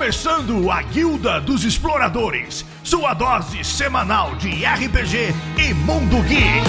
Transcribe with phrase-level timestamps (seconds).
[0.00, 5.28] começando a Guilda dos Exploradores, sua dose semanal de RPG
[5.58, 6.64] e Mundo Geek.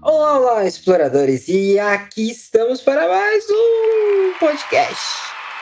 [0.00, 1.48] Olá, exploradores!
[1.48, 5.04] E aqui estamos para mais um podcast.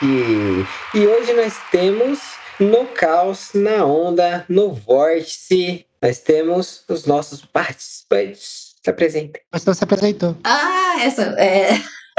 [0.01, 2.21] E, e hoje nós temos
[2.57, 8.68] no caos, na onda, no vórtice, nós temos os nossos participantes.
[8.83, 9.41] Se apresentem.
[9.51, 10.37] Mas não se apresentou.
[10.43, 11.69] Ah, essa é.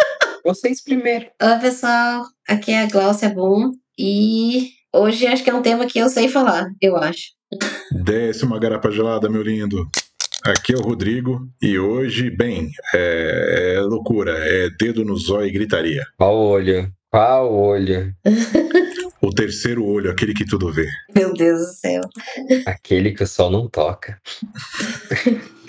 [0.45, 1.27] Vocês primeiro.
[1.42, 2.24] Oi, pessoal.
[2.48, 3.73] Aqui é a Glaucia Boom.
[3.98, 7.33] E hoje acho que é um tema que eu sei falar, eu acho.
[8.05, 9.88] Desce uma garapa gelada, meu lindo.
[10.45, 15.52] Aqui é o Rodrigo e hoje, bem, é, é loucura, é dedo no zóio e
[15.52, 16.06] gritaria.
[16.16, 16.91] Qual olho?
[17.11, 18.14] Qual olho?
[19.22, 20.88] O terceiro olho, aquele que tudo vê.
[21.14, 22.00] Meu Deus do céu.
[22.66, 24.18] Aquele que o sol não toca.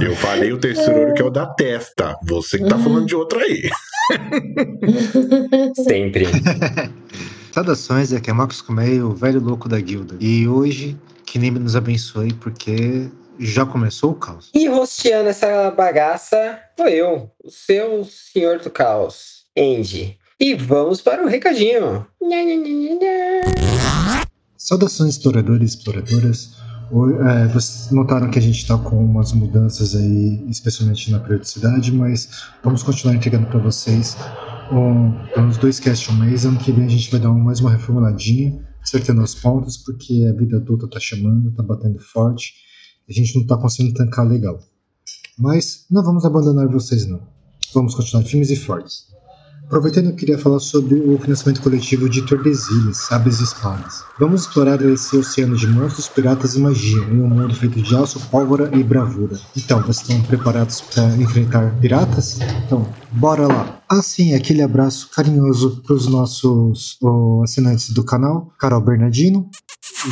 [0.00, 2.18] Eu falei o terceiro olho que é o da testa.
[2.24, 3.70] Você que tá falando de outro aí.
[5.74, 6.26] Sempre.
[7.52, 10.16] Saudações, aqui é Marcos Comei, o velho louco da guilda.
[10.20, 14.50] E hoje, que nem nos abençoe, porque já começou o caos.
[14.54, 20.18] E rosteando essa bagaça, sou eu, o seu senhor do caos, Andy.
[20.44, 22.04] E vamos para o recadinho.
[24.58, 26.56] Saudações, exploradores e exploradoras.
[27.28, 32.28] É, vocês notaram que a gente está com umas mudanças aí, especialmente na periodicidade, mas
[32.60, 34.16] vamos continuar entregando para vocês
[34.72, 36.44] um, uns dois cast ao mês.
[36.44, 40.36] Ano que vem a gente vai dar mais uma reformuladinha, acertando os pontos, porque a
[40.36, 42.54] vida adulta tá chamando, tá batendo forte.
[43.08, 44.58] A gente não tá conseguindo tancar legal.
[45.38, 47.20] Mas não vamos abandonar vocês, não.
[47.72, 49.12] Vamos continuar firmes e fortes.
[49.66, 54.04] Aproveitando, eu queria falar sobre o financiamento coletivo de Tordesilhas, Sabres e Espadas.
[54.20, 58.20] Vamos explorar esse oceano de monstros, piratas e magia, em um mundo feito de aço,
[58.28, 59.38] pólvora e bravura.
[59.56, 62.38] Então, vocês estão preparados para enfrentar piratas?
[62.66, 63.80] Então, bora lá!
[63.88, 69.48] Assim, aquele abraço carinhoso para os nossos ó, assinantes do canal, Carol Bernardino,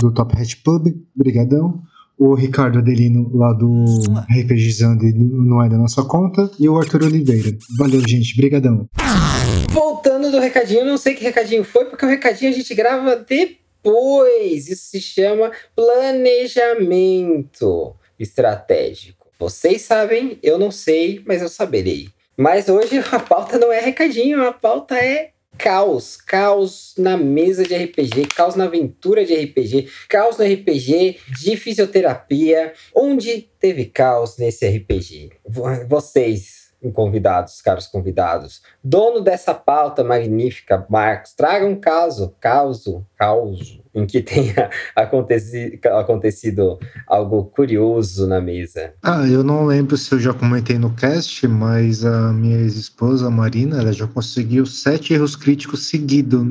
[0.00, 1.82] do Top Hat Pub, brigadão.
[2.18, 3.82] O Ricardo Adelino, lá do
[4.30, 6.50] RPGizando, não é da nossa conta.
[6.60, 7.56] E o Arthur Oliveira.
[7.78, 8.36] Valeu, gente.
[8.36, 8.86] Brigadão.
[9.70, 14.68] Voltando do recadinho, não sei que recadinho foi, porque o recadinho a gente grava depois.
[14.68, 19.28] Isso se chama planejamento estratégico.
[19.38, 22.08] Vocês sabem, eu não sei, mas eu saberei.
[22.36, 26.16] Mas hoje a pauta não é recadinho, a pauta é caos.
[26.16, 32.72] Caos na mesa de RPG, caos na aventura de RPG, caos no RPG de fisioterapia.
[32.94, 35.30] Onde teve caos nesse RPG?
[35.46, 35.86] Vo-
[36.94, 44.22] Convidados, caros convidados, dono dessa pauta magnífica, Marcos, traga um caso, causo, causo, em que
[44.22, 48.94] tenha aconteci, acontecido algo curioso na mesa.
[49.02, 53.80] Ah, eu não lembro se eu já comentei no cast, mas a minha ex-esposa, Marina,
[53.80, 56.46] ela já conseguiu sete erros críticos seguidos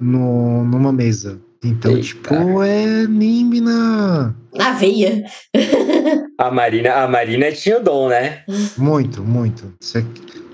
[0.00, 1.40] numa mesa.
[1.64, 2.02] Então, Eita.
[2.02, 4.34] tipo, é NIMB na.
[4.54, 5.24] Na veia.
[6.38, 8.42] A Marina, a Marina tinha o dom, né?
[8.76, 9.72] Muito, muito.
[9.80, 10.04] Você,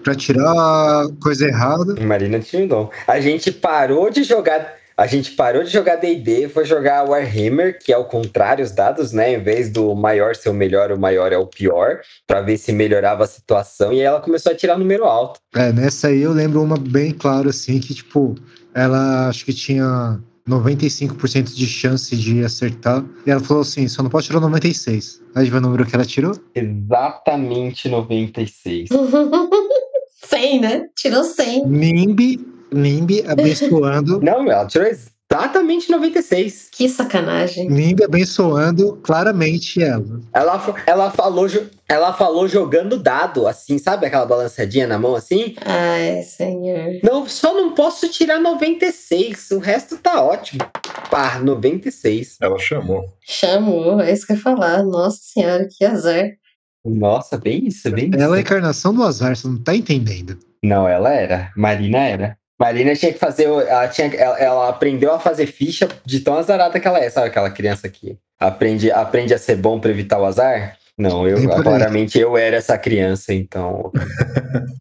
[0.05, 1.95] pra tirar a coisa errada.
[2.01, 2.91] A Marina tinha o dom.
[3.07, 4.75] A gente parou de jogar.
[4.97, 9.11] A gente parou de jogar D&D, foi jogar Warhammer, que é o contrário os dados,
[9.11, 9.33] né?
[9.33, 12.73] Em vez do maior ser o melhor, o maior é o pior, Pra ver se
[12.73, 13.93] melhorava a situação.
[13.93, 15.41] E aí ela começou a tirar número alto.
[15.57, 18.37] É, nessa aí eu lembro uma bem claro, assim, que, tipo,
[18.75, 23.05] ela acho que tinha 95% de chance de acertar.
[23.27, 25.23] E ela falou assim: só não pode tirar 96.
[25.35, 26.37] Aí vai o número que ela tirou?
[26.55, 28.89] Exatamente 96.
[30.25, 30.87] 100, né?
[30.97, 31.67] Tirou 100.
[31.67, 32.41] NIMB,
[32.73, 34.21] NIMB abençoando.
[34.21, 34.87] Não, ela tirou
[35.33, 36.69] exatamente 96.
[36.71, 37.69] Que sacanagem.
[37.69, 40.21] NIMB abençoando claramente ela.
[40.33, 41.47] Ela, ela, falou,
[41.89, 45.55] ela falou jogando dado, assim, sabe aquela balançadinha na mão assim?
[45.65, 47.01] Ai, senhor.
[47.03, 50.61] Não, só não posso tirar 96, o resto tá ótimo.
[51.11, 52.37] Pá, 96.
[52.41, 53.05] Ela chamou.
[53.23, 54.83] Chamou, é isso que eu ia falar.
[54.83, 56.31] Nossa senhora, que azar.
[56.85, 58.19] Nossa, bem isso, bem isso.
[58.19, 60.39] Ela é a encarnação do azar, você não tá entendendo.
[60.65, 61.51] Não, ela era.
[61.57, 62.37] Marina era.
[62.63, 63.47] Marina tinha que fazer.
[63.47, 67.11] Ela, tinha, ela, ela aprendeu a fazer ficha de tão azarada que ela é.
[67.11, 70.79] Sabe aquela criança que aprende, aprende a ser bom pra evitar o azar?
[70.97, 73.91] Não, eu claramente eu era essa criança, então.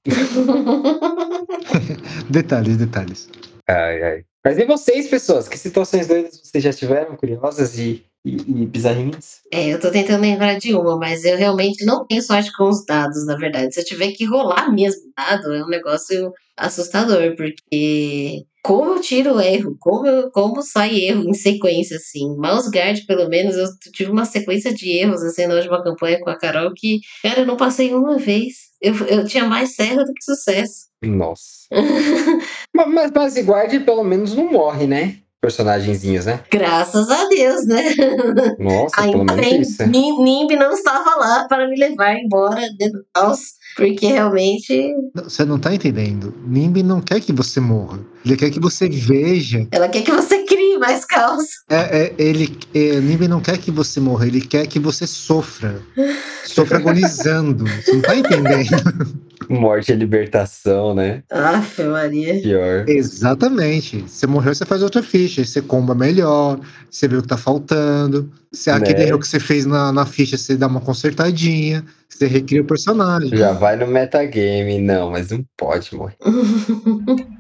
[2.30, 3.28] Detalhes, detalhes.
[3.68, 4.24] Ai, ai.
[4.46, 5.48] Mas e vocês, pessoas?
[5.48, 9.42] Que situações doidas vocês já tiveram, curiosas e, e, e bizarrinhas?
[9.52, 12.86] É, eu tô tentando lembrar de uma, mas eu realmente não tenho sorte com os
[12.86, 13.74] dados, na verdade.
[13.74, 19.40] Se eu tiver que rolar mesmo dado, é um negócio assustador, porque como eu tiro
[19.40, 22.36] erro, como, eu, como sai erro em sequência, assim.
[22.38, 26.30] Mouse Guard, pelo menos, eu tive uma sequência de erros, assim, na última campanha com
[26.30, 28.72] a Carol, que, cara, eu não passei uma vez.
[28.80, 30.92] Eu, eu tinha mais serra do que sucesso.
[31.04, 31.68] Nossa.
[32.74, 35.18] mas, mas Guard pelo menos não morre, né?
[35.42, 36.40] Personagenzinhos, né?
[36.52, 37.84] Graças a Deus, né?
[38.60, 39.88] Nossa, pelo Ainda menos bem, isso.
[39.88, 43.40] Nimb não estava lá para me levar embora dentro do caos,
[43.76, 46.32] porque realmente Você não tá entendendo.
[46.46, 48.00] Nimbi não quer que você morra.
[48.24, 49.68] Ele quer que você veja.
[49.72, 51.44] ela quer que você crie mais caos.
[51.68, 54.28] É, é, ele, é, Nimbi não quer que você morra.
[54.28, 55.82] Ele quer que você sofra.
[56.46, 57.66] Sofra agonizando.
[57.66, 59.22] Você não tá entendendo?
[59.50, 61.24] Morte e libertação, né?
[61.30, 62.42] Aff, Maria.
[62.42, 62.88] Pior.
[62.88, 64.02] Exatamente.
[64.02, 65.44] Você morreu, você faz outra ficha.
[65.44, 66.60] Você comba melhor.
[66.90, 68.32] Você vê o que tá faltando.
[68.52, 69.08] Se aquele Né?
[69.10, 71.84] erro que você fez na, na ficha, você dá uma consertadinha.
[72.08, 73.36] Você recria o personagem.
[73.38, 74.80] Já vai no metagame.
[74.80, 76.16] Não, mas não pode morrer.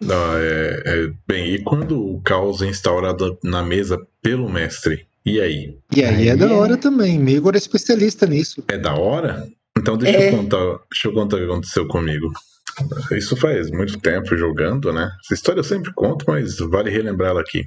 [0.00, 5.06] Não, é, é- bem, e quando o caos é instaurado na mesa pelo mestre?
[5.24, 5.78] E aí?
[5.96, 7.18] E aí é da é- hora também.
[7.18, 8.62] Meigor é especialista nisso.
[8.68, 9.48] É da hora?
[9.78, 10.28] Então deixa É.
[10.28, 12.32] eu contar, deixa eu contar o que aconteceu comigo.
[13.12, 15.10] Isso faz muito tempo jogando, né?
[15.24, 17.66] Essa história eu sempre conto, mas vale relembrar ela aqui.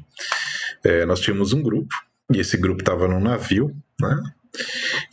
[0.84, 1.94] É, nós tínhamos um grupo,
[2.34, 4.18] e esse grupo estava num navio, né?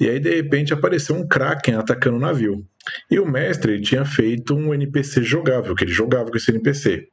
[0.01, 2.65] E aí, de repente, apareceu um Kraken atacando o navio.
[3.11, 7.07] E o mestre tinha feito um NPC jogável, que ele jogava com esse NPC.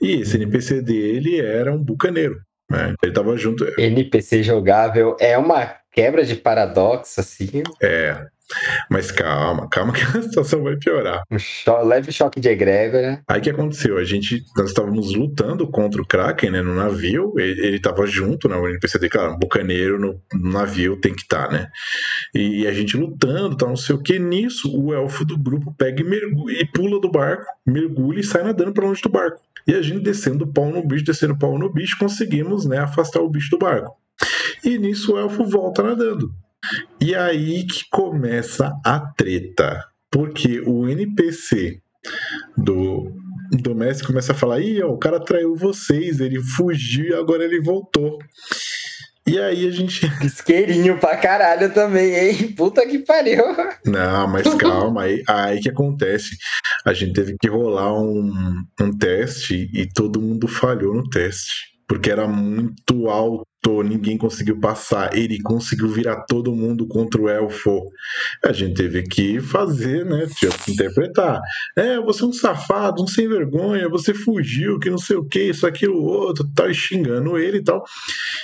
[0.00, 2.40] E esse NPC dele era um bucaneiro.
[2.70, 2.94] Né?
[3.02, 3.66] Ele tava junto.
[3.78, 7.62] NPC jogável é uma quebra de paradoxo, assim.
[7.82, 8.26] É.
[8.90, 11.22] Mas calma, calma que a situação vai piorar.
[11.30, 13.22] Um cho- leve choque de egrégora.
[13.28, 13.98] Aí o que aconteceu?
[13.98, 17.32] A gente, nós estávamos lutando contra o Kraken, né, no navio.
[17.38, 18.56] Ele, ele tava junto, né?
[18.56, 21.68] O NPC cara, um bucaneiro no, no navio tem que estar, né?
[22.34, 24.18] E, a gente lutando, tal, não sei o que.
[24.18, 28.42] Nisso, o elfo do grupo pega e, mergulha, e pula do barco, mergulha e sai
[28.42, 29.40] nadando para longe do barco.
[29.66, 32.78] E a gente descendo o pau no bicho, descendo o pau no bicho, conseguimos, né,
[32.78, 33.94] afastar o bicho do barco.
[34.64, 36.32] E nisso o elfo volta nadando.
[37.00, 39.84] E aí que começa a treta.
[40.10, 41.80] Porque o NPC
[42.56, 43.12] do,
[43.52, 47.44] do Messi começa a falar: Ih, ó, o cara traiu vocês, ele fugiu e agora
[47.44, 48.18] ele voltou.
[49.26, 50.04] E aí a gente.
[50.24, 52.52] Isqueirinho pra caralho também, hein?
[52.52, 53.44] Puta que pariu.
[53.84, 56.36] Não, mas calma, aí, aí que acontece.
[56.84, 61.69] A gente teve que rolar um, um teste e todo mundo falhou no teste.
[61.90, 65.12] Porque era muito alto, ninguém conseguiu passar.
[65.12, 67.82] Ele conseguiu virar todo mundo contra o elfo.
[68.44, 70.28] A gente teve que fazer, né?
[70.38, 71.40] Tinha que interpretar.
[71.76, 75.50] É, você é um safado, um sem vergonha, você fugiu, que não sei o que,
[75.50, 77.82] isso, aquilo, outro, tal, xingando ele e tal.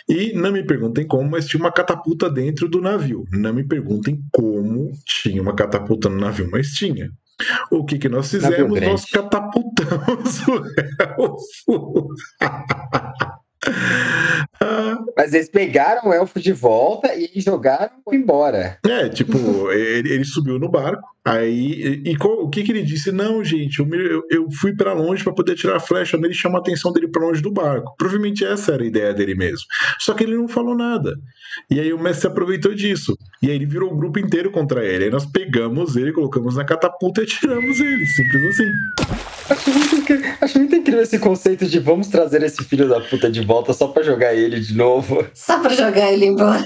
[0.09, 3.23] E não me perguntem como, mas tinha uma catapulta dentro do navio.
[3.31, 7.13] Não me perguntem como tinha uma catapulta no navio, mas tinha.
[7.71, 8.81] O que, que nós fizemos?
[8.81, 10.65] Nós catapultamos o
[11.69, 12.09] elfo.
[15.17, 18.79] Mas eles pegaram o elfo de volta e jogaram embora.
[18.87, 22.03] É, tipo, ele, ele subiu no barco, aí.
[22.05, 23.11] E, e qual- o que, que ele disse?
[23.13, 26.37] Não, gente, eu, eu, eu fui pra longe pra poder tirar a flecha nele e
[26.37, 27.95] chamar a atenção dele pra longe do barco.
[27.97, 29.67] Provavelmente essa era a ideia dele mesmo.
[29.99, 31.15] Só que ele não falou nada.
[31.71, 33.17] E aí o mestre se aproveitou disso.
[33.43, 35.05] E aí ele virou o grupo inteiro contra ele.
[35.05, 38.07] Aí nós pegamos ele, colocamos na catapulta e tiramos ele.
[38.07, 38.71] Simples assim.
[39.49, 43.31] Acho muito, incri- acho muito incrível esse conceito de vamos trazer esse filho da puta
[43.31, 45.25] de volta só pra jogar ele de novo.
[45.35, 46.65] Só pra jogar ele embora.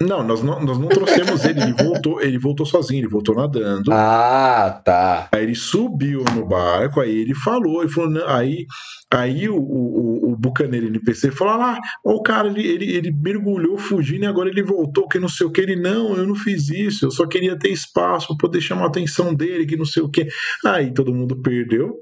[0.00, 3.92] Não, nós não, nós não trouxemos ele, ele voltou, ele voltou sozinho, ele voltou nadando.
[3.92, 5.28] Ah, tá.
[5.32, 8.64] Aí ele subiu no barco, aí ele falou, ele falou, não, aí,
[9.10, 14.24] aí o, o bucaneiro NPC falou, ah lá, o cara, ele, ele, ele mergulhou fugindo
[14.24, 17.06] e agora ele voltou, que não sei o que, ele, não, eu não fiz isso,
[17.06, 20.08] eu só queria ter espaço pra poder chamar a atenção dele, que não sei o
[20.08, 20.26] que.
[20.64, 21.98] Aí todo mundo perdeu,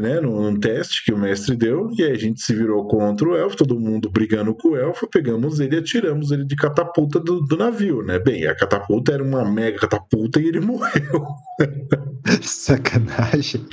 [0.00, 3.36] né, num teste que o mestre deu, e aí a gente se virou contra o
[3.36, 7.40] elfo, todo mundo brigando com o elfo, pegamos ele e atiramos ele de catapulta do,
[7.40, 8.18] do navio, né?
[8.18, 11.26] Bem, a catapulta era uma mega catapulta e ele morreu.
[12.42, 13.66] Sacanagem.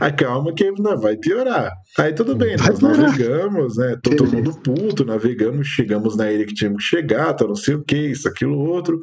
[0.00, 1.72] A calma que ainda vai piorar.
[1.98, 2.98] Aí tudo bem, Vai nós piorar.
[2.98, 3.96] navegamos, né?
[4.02, 7.74] Todo, todo mundo puto, navegamos, chegamos na ilha que tínhamos que chegar, tá, não sei
[7.74, 9.00] o que, isso, aquilo, outro.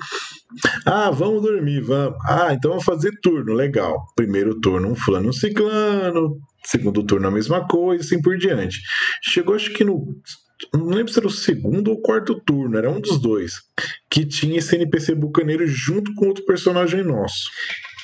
[0.85, 2.17] Ah, vamos dormir, vamos.
[2.25, 4.05] Ah, então vamos fazer turno, legal.
[4.15, 6.37] Primeiro turno, um fulano, um ciclano.
[6.65, 8.79] Segundo turno, a mesma coisa, assim por diante.
[9.23, 10.15] Chegou, acho que no.
[10.73, 13.55] Não lembro se era o segundo ou quarto turno, era um dos dois.
[14.09, 17.49] Que tinha esse NPC bucaneiro junto com outro personagem nosso.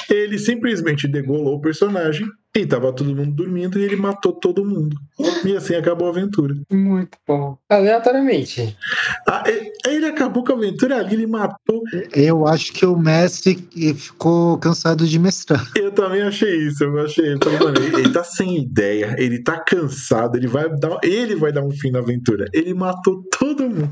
[0.10, 4.98] Ele simplesmente degolou o personagem E tava todo mundo dormindo e ele matou todo mundo.
[5.46, 6.56] E assim acabou a aventura.
[6.72, 7.56] Muito bom.
[7.70, 8.76] Aleatoriamente.
[9.28, 11.84] Ah, e- ele acabou com a aventura ali, ele matou.
[12.12, 13.56] Eu acho que o mestre
[13.96, 15.64] ficou cansado de mestrar.
[15.78, 16.84] Eu também achei isso.
[16.84, 17.34] Eu achei.
[17.34, 21.36] Eu falei, mano, ele, ele tá sem ideia, ele tá cansado, ele vai dar, ele
[21.36, 22.46] vai dar um fim na aventura.
[22.52, 23.92] Ele matou todo mundo.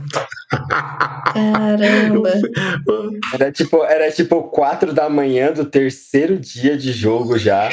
[1.33, 2.31] Caramba.
[3.33, 7.69] Era tipo, era tipo 4 da manhã do terceiro dia de jogo já.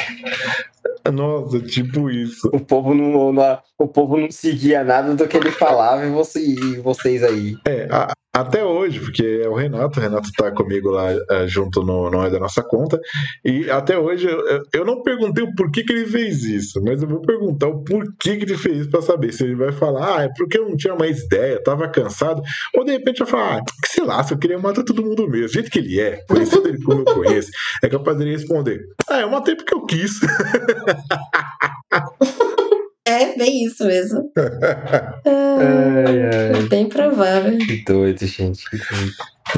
[1.11, 2.49] Nossa, tipo isso.
[2.53, 6.45] O povo não, não- o povo não seguia nada do que ele falava e, você-
[6.45, 7.55] e vocês aí.
[7.67, 11.81] É, a- até hoje, porque é o Renato, o Renato tá comigo lá eh, junto
[11.81, 12.99] no, no é da nossa conta,
[13.45, 17.07] e até hoje eu, eu- não perguntei o porquê que ele fez isso, mas eu
[17.07, 20.23] vou perguntar o porquê que ele fez isso pra saber se ele vai falar, ah,
[20.23, 22.41] é porque eu não tinha mais ideia, tava cansado,
[22.75, 25.27] ou de repente vai falar, ah, que sei lá, se eu queria matar todo mundo
[25.29, 27.49] mesmo, do jeito que ele é, conhecendo ele como eu conheço,
[27.81, 30.19] é capaz dele responder, ah, eu matei porque eu quis.
[33.07, 34.31] É bem isso mesmo.
[34.35, 37.57] Ai, É ai, bem provável.
[37.59, 38.69] que doido, gente.
[38.69, 39.11] Que doido.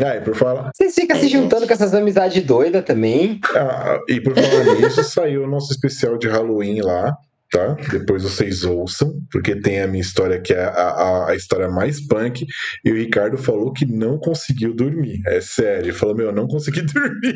[0.05, 3.39] Ah, e por falar, Vocês ficam se juntando com essas amizades doidas também.
[3.55, 7.15] ah, e por falar nisso, saiu o nosso especial de Halloween lá,
[7.51, 7.75] tá?
[7.89, 12.05] Depois vocês ouçam, porque tem a minha história que é a, a, a história mais
[12.05, 12.45] punk,
[12.83, 15.21] e o Ricardo falou que não conseguiu dormir.
[15.25, 17.33] É sério, ele falou, meu, eu não consegui dormir.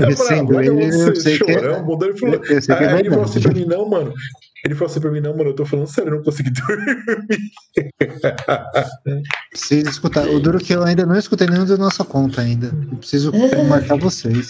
[0.00, 2.76] Eu falei, Sendo ah, eu você sei que é- chorão, mudou, ele falou, Eu sei
[2.76, 4.14] que é Aí ele falou assim pra mim, não, mano.
[4.64, 6.96] Ele falou assim pra mim, não, mano, eu tô falando sério, eu não consegui dormir.
[9.50, 10.28] Preciso escutar.
[10.28, 12.66] O duro é que eu ainda não escutei nenhum da nossa conta ainda.
[12.90, 13.32] Eu preciso
[13.68, 14.48] marcar vocês.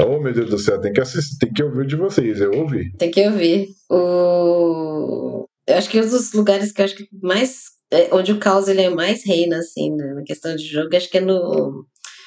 [0.00, 2.90] oh, meu Deus do céu, tem que assistir, tem que ouvir de vocês, eu ouvi.
[2.96, 3.68] Tem que ouvir.
[3.90, 5.46] O...
[5.66, 7.64] Eu acho que um dos lugares que eu acho que mais.
[7.90, 11.10] é, onde o caos ele é mais reina, assim, né, na questão de jogo, acho
[11.10, 11.84] que é no,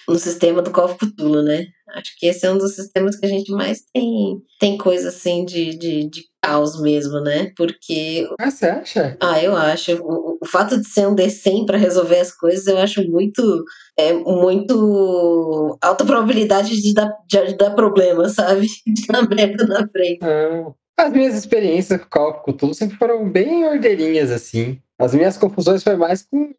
[0.08, 1.66] no sistema do Call of Cthulhu, né?
[1.96, 5.44] Acho que esse é um dos sistemas que a gente mais tem, tem coisa assim
[5.44, 7.52] de, de, de caos mesmo, né?
[7.56, 9.18] Porque Ah, você acha?
[9.22, 9.96] ah, eu acho.
[10.02, 13.64] O, o fato de ser um D100 para resolver as coisas, eu acho muito.
[13.98, 15.78] É muito.
[15.82, 18.68] alta probabilidade de dar, de dar problema, sabe?
[18.88, 20.20] De dar merda na frente.
[20.22, 20.76] Não.
[20.98, 24.80] As minhas experiências com of Cthulhu sempre foram bem ordeirinhas, assim.
[25.02, 26.52] As minhas confusões foi mais com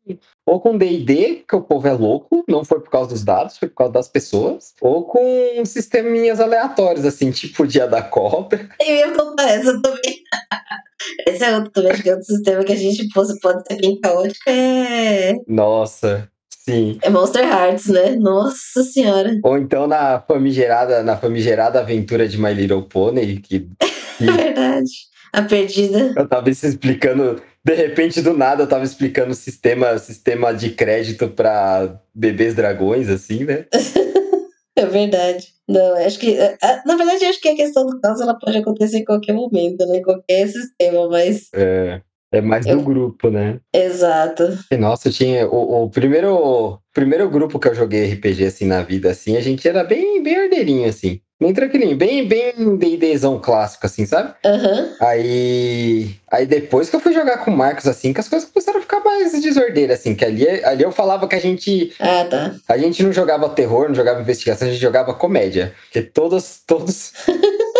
[0.44, 3.68] ou com D&D, que o povo é louco, não foi por causa dos dados, foi
[3.68, 8.68] por causa das pessoas, ou com sisteminhas aleatórios, assim, tipo o dia da cobra.
[8.80, 10.22] Eu ia contar essa também.
[11.26, 13.98] Esse é outro também, que é outro sistema que a gente pode, pode ser bem
[14.00, 14.48] caótico.
[14.48, 16.98] É, Nossa, sim.
[17.02, 18.14] é Monster Hearts, né?
[18.16, 19.38] Nossa senhora.
[19.42, 23.68] Ou então na famigerada, na famigerada aventura de My Little Pony, que
[24.20, 24.90] É verdade.
[25.32, 26.12] A perdida.
[26.16, 31.28] eu tava se explicando, de repente do nada eu tava explicando sistema, sistema de crédito
[31.28, 33.66] pra bebês dragões, assim, né?
[34.74, 35.48] É verdade.
[35.68, 36.34] Não, acho que.
[36.36, 39.34] é, é, Na verdade, acho que a questão do caos ela pode acontecer em qualquer
[39.34, 39.98] momento, né?
[39.98, 41.48] Em qualquer sistema, mas.
[41.54, 42.00] É,
[42.32, 43.60] é mais do Eu- grupo, né?
[43.72, 44.44] Exato.
[44.70, 49.10] E, Nossa, tinha o, o primeiro primeiro grupo que eu joguei RPG assim na vida
[49.10, 54.06] assim, a gente era bem bem ordeirinho assim, bem tranquilinho, bem bem D&Dzão clássico assim,
[54.06, 54.32] sabe?
[54.44, 54.88] Aham.
[55.00, 58.78] Aí aí depois que eu fui jogar com o Marcos assim, que as coisas começaram
[58.78, 62.54] a ficar mais desordeiras assim, que ali ali eu falava que a gente Ah, tá.
[62.68, 67.12] a gente não jogava terror, não jogava investigação, a gente jogava comédia, porque todos todos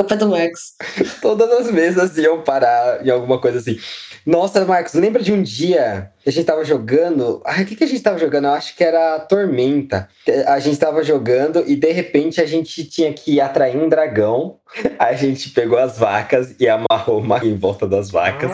[0.00, 0.74] Culpa do Marcos.
[1.20, 3.80] Todas as mesas iam parar em alguma coisa assim.
[4.24, 7.42] Nossa, Marcos, lembra de um dia que a gente tava jogando?
[7.44, 8.44] Ai, o que, que a gente tava jogando?
[8.44, 10.08] Eu acho que era Tormenta.
[10.46, 14.58] A gente tava jogando e de repente a gente tinha que atrair um dragão.
[15.00, 18.52] Aí a gente pegou as vacas e amarrou uma em volta das vacas.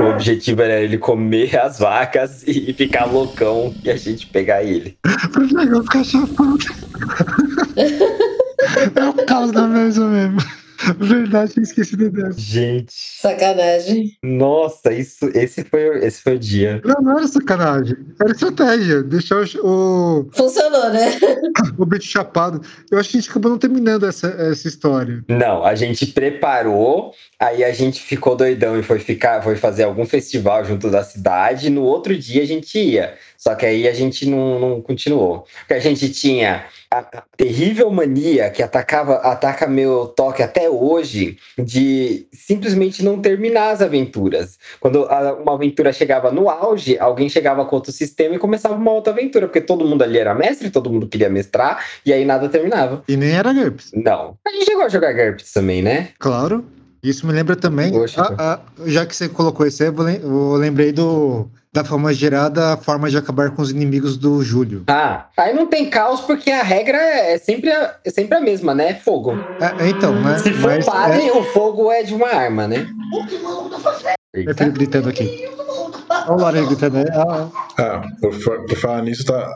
[0.00, 4.96] O objetivo era ele comer as vacas e ficar loucão e a gente pegar ele.
[5.32, 6.58] Pro dragão ficar chapado.
[7.76, 10.61] É o caos da mesa mesmo.
[10.98, 12.30] Verdade, eu esqueci da ideia.
[12.36, 14.16] Gente, Sacanagem.
[14.22, 16.80] nossa, isso, esse foi, o- esse foi o dia.
[16.84, 17.96] Não, não era sacanagem.
[18.20, 19.02] Era estratégia.
[19.02, 21.18] Deixar o, Funcionou, né?
[21.78, 22.60] o, o bicho chapado.
[22.90, 25.24] Eu acho que a gente acabou não terminando essa, essa história.
[25.28, 30.04] Não, a gente preparou, aí a gente ficou doidão e foi ficar, foi fazer algum
[30.06, 31.66] festival junto da cidade.
[31.66, 33.14] E no outro dia a gente ia.
[33.38, 35.46] Só que aí a gente não, não continuou.
[35.60, 36.64] Porque a gente tinha
[36.98, 43.80] a, terrível mania que atacava, ataca meu toque até hoje de simplesmente não terminar as
[43.82, 44.58] aventuras.
[44.80, 48.90] Quando a- uma aventura chegava no auge, alguém chegava com outro sistema e começava uma
[48.92, 52.48] outra aventura, porque todo mundo ali era mestre, todo mundo queria mestrar, e aí nada
[52.48, 53.02] terminava.
[53.08, 53.90] E nem era GURPS.
[53.94, 54.36] Não.
[54.46, 56.08] A gente chegou a jogar GURPS também, né?
[56.18, 56.64] Claro.
[57.02, 57.90] Isso me lembra também.
[57.90, 58.22] Poxa.
[58.22, 59.90] a- a- já que você colocou esse aí,
[60.22, 64.84] eu lembrei do Da forma gerada, a forma de acabar com os inimigos do Júlio.
[64.88, 68.74] Ah, aí não tem caos porque a regra é sempre a, é sempre a mesma,
[68.74, 68.94] né?
[68.96, 69.32] Fogo.
[69.58, 70.36] É, então, né?
[70.36, 72.86] Se for Mas, padre, o fogo é de uma arma, né?
[74.34, 75.48] é, meu filho gritando aqui.
[76.28, 76.98] Olha o Lara gritando.
[76.98, 77.04] né?
[77.14, 77.48] Ah,
[77.78, 79.50] Ah, por, fa- por falar nisso, tá.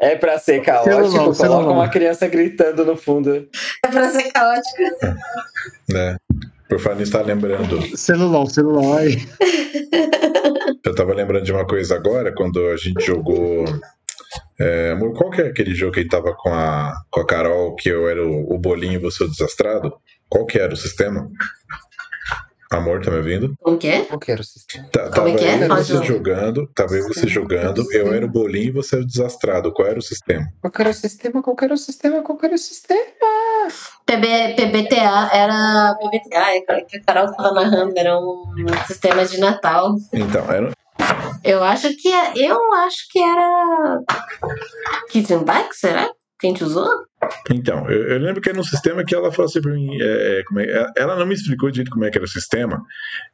[0.00, 1.68] É pra ser caótico, Celular, coloca celular.
[1.68, 3.46] uma criança gritando no fundo.
[3.84, 4.82] É pra ser caótico.
[5.90, 6.16] Né?
[6.68, 7.96] Por falar nisso, tá lembrando.
[8.48, 8.98] celular.
[8.98, 9.16] Ai,
[10.84, 13.64] Eu tava lembrando de uma coisa agora, quando a gente jogou.
[14.58, 17.74] É, amor, qual que é aquele jogo que gente tava com a, com a Carol,
[17.74, 19.92] que eu era o, o bolinho e você o desastrado?
[20.28, 21.28] Qual que era o sistema?
[22.70, 23.54] Amor, tá me ouvindo?
[23.62, 24.04] Como que é?
[24.04, 24.88] Qual que era o sistema?
[24.90, 25.52] Tá, Como tava é que é?
[25.54, 28.72] eu e Fala de você jogando, tava eu você jogando, eu era o bolinho e
[28.72, 29.72] você era o desastrado.
[29.72, 30.44] Qual era o sistema?
[30.60, 31.42] Qual que era o sistema?
[31.42, 32.22] Qual que era o sistema?
[32.22, 33.00] Qual que era o sistema?
[34.04, 35.94] PB, PBTA era.
[35.94, 38.44] PBTA, é que a Carol tava narrando, era um
[38.86, 39.94] sistema de Natal.
[40.12, 40.72] Então, era,
[41.44, 44.00] Eu acho que é- eu acho que era.
[45.10, 46.10] Kitchen Bike, será?
[46.38, 46.88] Que a gente usou?
[47.50, 50.40] Então, eu, eu lembro que era um sistema que ela falou assim pra mim, é,
[50.40, 52.82] é, como é- ela não me explicou direito como é que era o sistema,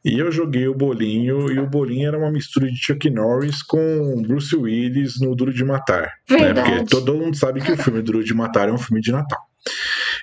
[0.05, 4.21] e eu joguei o bolinho, e o bolinho era uma mistura de Chuck Norris com
[4.25, 6.13] Bruce Willis no Duro de Matar.
[6.29, 6.37] Né?
[6.37, 6.69] Verdade.
[6.71, 9.39] Porque todo mundo sabe que o filme Duro de Matar é um filme de Natal.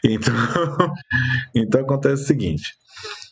[0.02, 0.34] Então,
[1.54, 2.64] então acontece o seguinte.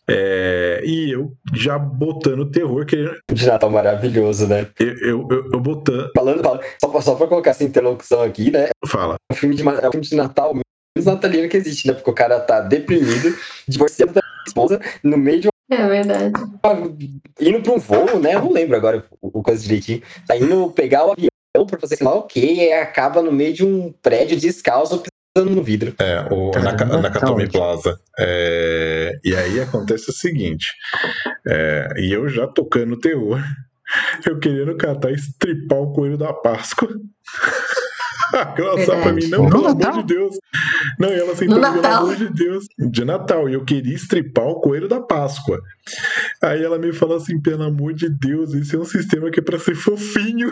[0.09, 3.17] É, e eu já botando terror, querendo.
[3.33, 4.67] De Natal maravilhoso, né?
[4.81, 6.11] Eu, eu, eu, eu botando.
[6.17, 8.69] Falando, falando só, pra- só pra colocar essa interlocução aqui, né?
[8.87, 9.17] Fala.
[9.31, 11.93] É um filme de, é um filme de Natal menos natalino que existe, né?
[11.93, 13.37] Porque o cara tá deprimido,
[13.69, 16.33] divorciado da esposa, no meio de É verdade.
[16.65, 16.97] uma,
[17.41, 18.35] indo pra um voo, né?
[18.35, 20.03] Eu não lembro agora o, o coisa direitinho.
[20.27, 23.31] Tá indo pegar o avião pra fazer sei lá o quê, e aí acaba no
[23.31, 25.03] meio de um prédio descalço
[25.37, 25.95] no vidro.
[25.99, 27.99] É, o não, Nakatomi tá Plaza.
[28.19, 30.67] É, e aí acontece o seguinte:
[31.47, 33.41] é, e eu já tocando terror,
[34.27, 36.89] eu querendo catar e estripar o coelho da Páscoa.
[38.59, 39.91] Ela só pra mim, não, No pelo Natal?
[39.93, 40.37] amor de Deus.
[40.99, 42.03] Não, e ela assim, No pelo Natal?
[42.03, 42.67] amor de Deus.
[42.79, 43.49] De Natal.
[43.49, 45.59] E eu queria estripar o coelho da Páscoa.
[46.43, 49.43] Aí ela me falou assim, pelo amor de Deus, esse é um sistema que é
[49.43, 50.51] pra ser fofinho.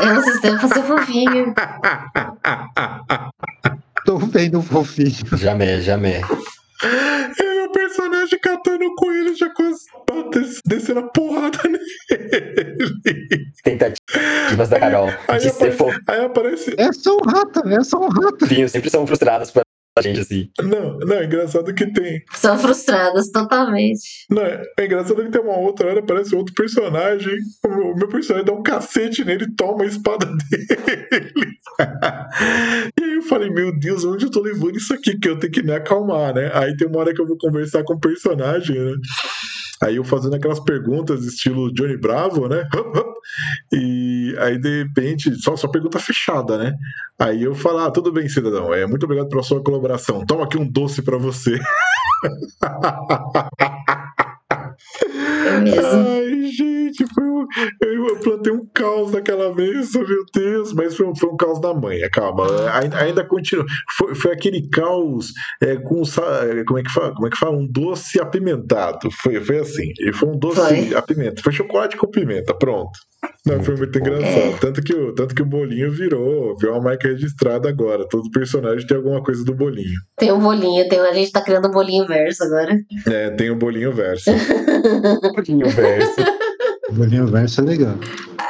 [0.00, 1.52] É um sistema pra ser fofinho.
[4.08, 5.36] Tô vendo o fofinho.
[5.36, 6.22] Jamé, jamé.
[7.38, 9.50] É o personagem catando o coelho já
[10.64, 13.52] descendo a porrada nele.
[13.62, 16.74] Tentativas da Carol Aí de ser aparece, aí aparece.
[16.78, 18.46] É só um rato, é só um rato.
[18.46, 19.62] fofinho, sempre são frustradas pra
[20.02, 20.50] gente, assim.
[20.60, 22.22] Não, não, é engraçado que tem.
[22.34, 24.26] São frustradas totalmente.
[24.30, 27.36] Não, é, é engraçado que tem uma outra hora, aparece outro personagem.
[27.64, 31.46] O meu, o meu personagem dá um cacete nele e toma a espada dele.
[32.98, 35.18] e aí eu falei, meu Deus, onde eu tô levando isso aqui?
[35.18, 36.50] Que eu tenho que me acalmar, né?
[36.54, 38.92] Aí tem uma hora que eu vou conversar com o personagem, né?
[39.80, 42.68] Aí eu fazendo aquelas perguntas estilo Johnny Bravo, né?
[43.72, 43.97] E
[44.40, 46.72] aí, de repente, só, só pergunta fechada, né?
[47.18, 50.24] Aí eu falo, ah, tudo bem, cidadão, é, muito obrigado pela sua colaboração.
[50.26, 51.58] Toma aqui um doce pra você.
[55.46, 55.82] É mesmo.
[55.82, 57.46] Ai, gente, foi um,
[57.82, 61.60] eu, eu plantei um caos naquela oh, meu Deus, mas foi, um- foi um caos
[61.60, 62.46] da manhã, calma.
[62.74, 63.64] Ainda, ainda continua.
[63.96, 67.14] Foi, foi aquele caos é, com é, como é que fala?
[67.14, 67.56] Como é que fala?
[67.56, 69.10] Um doce apimentado.
[69.10, 69.92] Foi, foi assim.
[70.00, 71.42] E foi um doce apimentado.
[71.42, 72.90] Foi chocolate com pimenta, pronto.
[73.46, 74.54] Não, foi muito engraçado.
[74.54, 74.56] É.
[74.60, 78.06] Tanto, que o, tanto que o bolinho virou, virou uma marca registrada agora.
[78.08, 79.98] Todo personagem tem alguma coisa do bolinho.
[80.18, 82.78] Tem um bolinho, tem, a gente tá criando um bolinho verso agora.
[83.06, 84.30] É, tem o bolinho verso.
[85.34, 86.20] Pouquinho verso.
[86.90, 87.94] O bolinho verso é legal.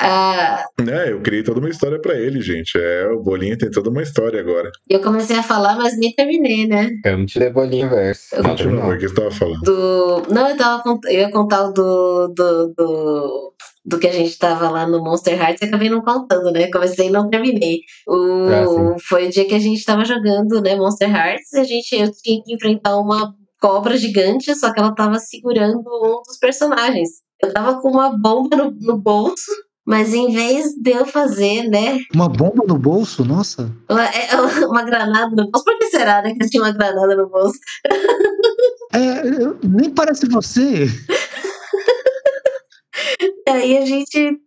[0.00, 2.78] Ah, né, eu criei toda uma história pra ele, gente.
[2.78, 4.70] É, o bolinho tem toda uma história agora.
[4.88, 6.90] eu comecei a falar, mas nem terminei, né?
[7.04, 8.34] Vamos te bolinho verso.
[8.34, 8.90] Eu- Não, não.
[8.90, 9.60] o que você tava falando?
[9.62, 10.22] Do.
[10.32, 13.52] Não, eu tava eu ia contar o do, do, do,
[13.88, 16.70] do que a gente tava lá no Monster Hearts e acabei não contando, né?
[16.70, 17.80] Comecei e não terminei.
[18.06, 18.14] O,
[18.48, 21.94] Ah, foi o dia que a gente tava jogando, né, Monster Hearts, e a gente
[21.96, 27.08] eu tinha que enfrentar uma cobra gigante, só que ela tava segurando um dos personagens.
[27.42, 29.50] Eu tava com uma bomba no, no bolso.
[29.86, 33.24] Mas em vez de eu fazer, né, Uma bomba no bolso?
[33.24, 33.74] Nossa.
[33.88, 34.28] uma, é,
[34.68, 35.64] uma granada no bolso.
[35.64, 37.58] Por que será, né, que eu tinha uma granada no bolso?
[38.92, 39.22] É,
[39.66, 40.86] nem parece você.
[43.46, 44.38] E aí a gente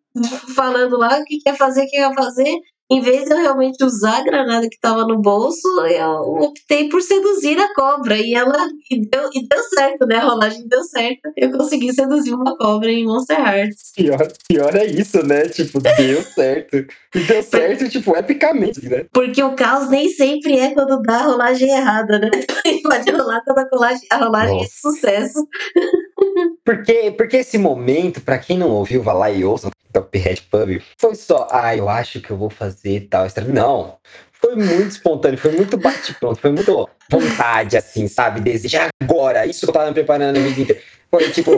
[0.56, 2.54] falando lá o que quer fazer, o que quer fazer.
[2.91, 7.02] Em vez de eu realmente usar a granada que estava no bolso, eu optei por
[7.02, 8.17] seduzir a cobra.
[8.17, 10.17] E ela e deu, e deu certo, né?
[10.17, 11.32] A rolagem deu certo.
[11.38, 13.93] Eu consegui seduzir uma cobra em Monster Hearts.
[13.95, 15.47] Pior, pior é isso, né?
[15.47, 16.86] Tipo, deu certo.
[17.15, 19.06] E deu certo, tipo, epicamente, né?
[19.13, 22.30] Porque o caos nem sempre é quando dá a rolagem errada, né?
[22.84, 25.47] Pode rolar quando a rolagem, a rolagem é sucesso.
[26.64, 30.82] Porque, porque esse momento, pra quem não ouviu, vá lá e ouça o Cuphead Pub,
[30.98, 33.26] foi só, ah, eu acho que eu vou fazer tal.
[33.48, 33.98] Não.
[34.34, 38.42] Foi muito espontâneo, foi muito bate-pronto, foi muito vontade, assim, sabe?
[38.42, 39.46] Desejar agora.
[39.46, 40.82] Isso que eu tava me preparando a vida inteira.
[41.12, 41.52] Foi tipo,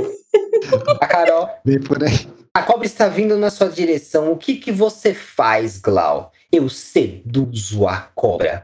[0.99, 2.27] a Carol, Bem por aí.
[2.53, 4.31] a cobra está vindo na sua direção.
[4.31, 6.31] O que que você faz, Glau?
[6.51, 8.63] Eu seduzo a cobra.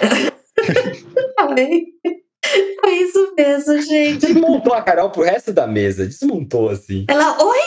[1.38, 1.86] Falei.
[2.80, 4.26] Foi isso mesmo, gente.
[4.26, 6.06] Desmontou a Carol pro resto da mesa.
[6.06, 7.04] Desmontou, assim.
[7.08, 7.58] Ela, oi?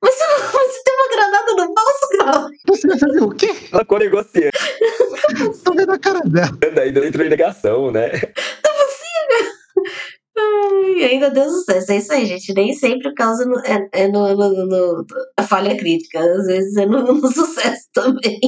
[0.00, 2.48] Você, você tem uma granada no bolso, Gal?
[2.68, 3.48] Você vai fazer o quê?
[3.72, 4.50] Ela ficou negociando,
[5.64, 6.56] Tô vendo a cara dela.
[6.80, 8.12] ainda entrou em negação, né?
[10.38, 11.90] Ai, ainda deu sucesso.
[11.92, 12.54] É isso aí, gente.
[12.54, 15.06] Nem sempre causa no, é, é no, no, no- no-
[15.36, 16.20] a falha crítica.
[16.20, 18.38] Às vezes é no, no sucesso também.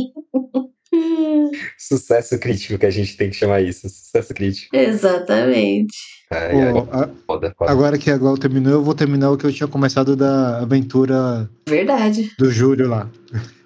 [1.79, 3.89] Sucesso crítico que a gente tem que chamar isso.
[3.89, 4.75] Sucesso crítico.
[4.77, 5.97] Exatamente.
[6.31, 7.71] Ai, ai, Pô, a- foda, foda.
[7.73, 11.51] agora que a Glau terminou, eu vou terminar o que eu tinha começado da aventura
[11.69, 12.31] Verdade.
[12.39, 13.11] do Júlio lá.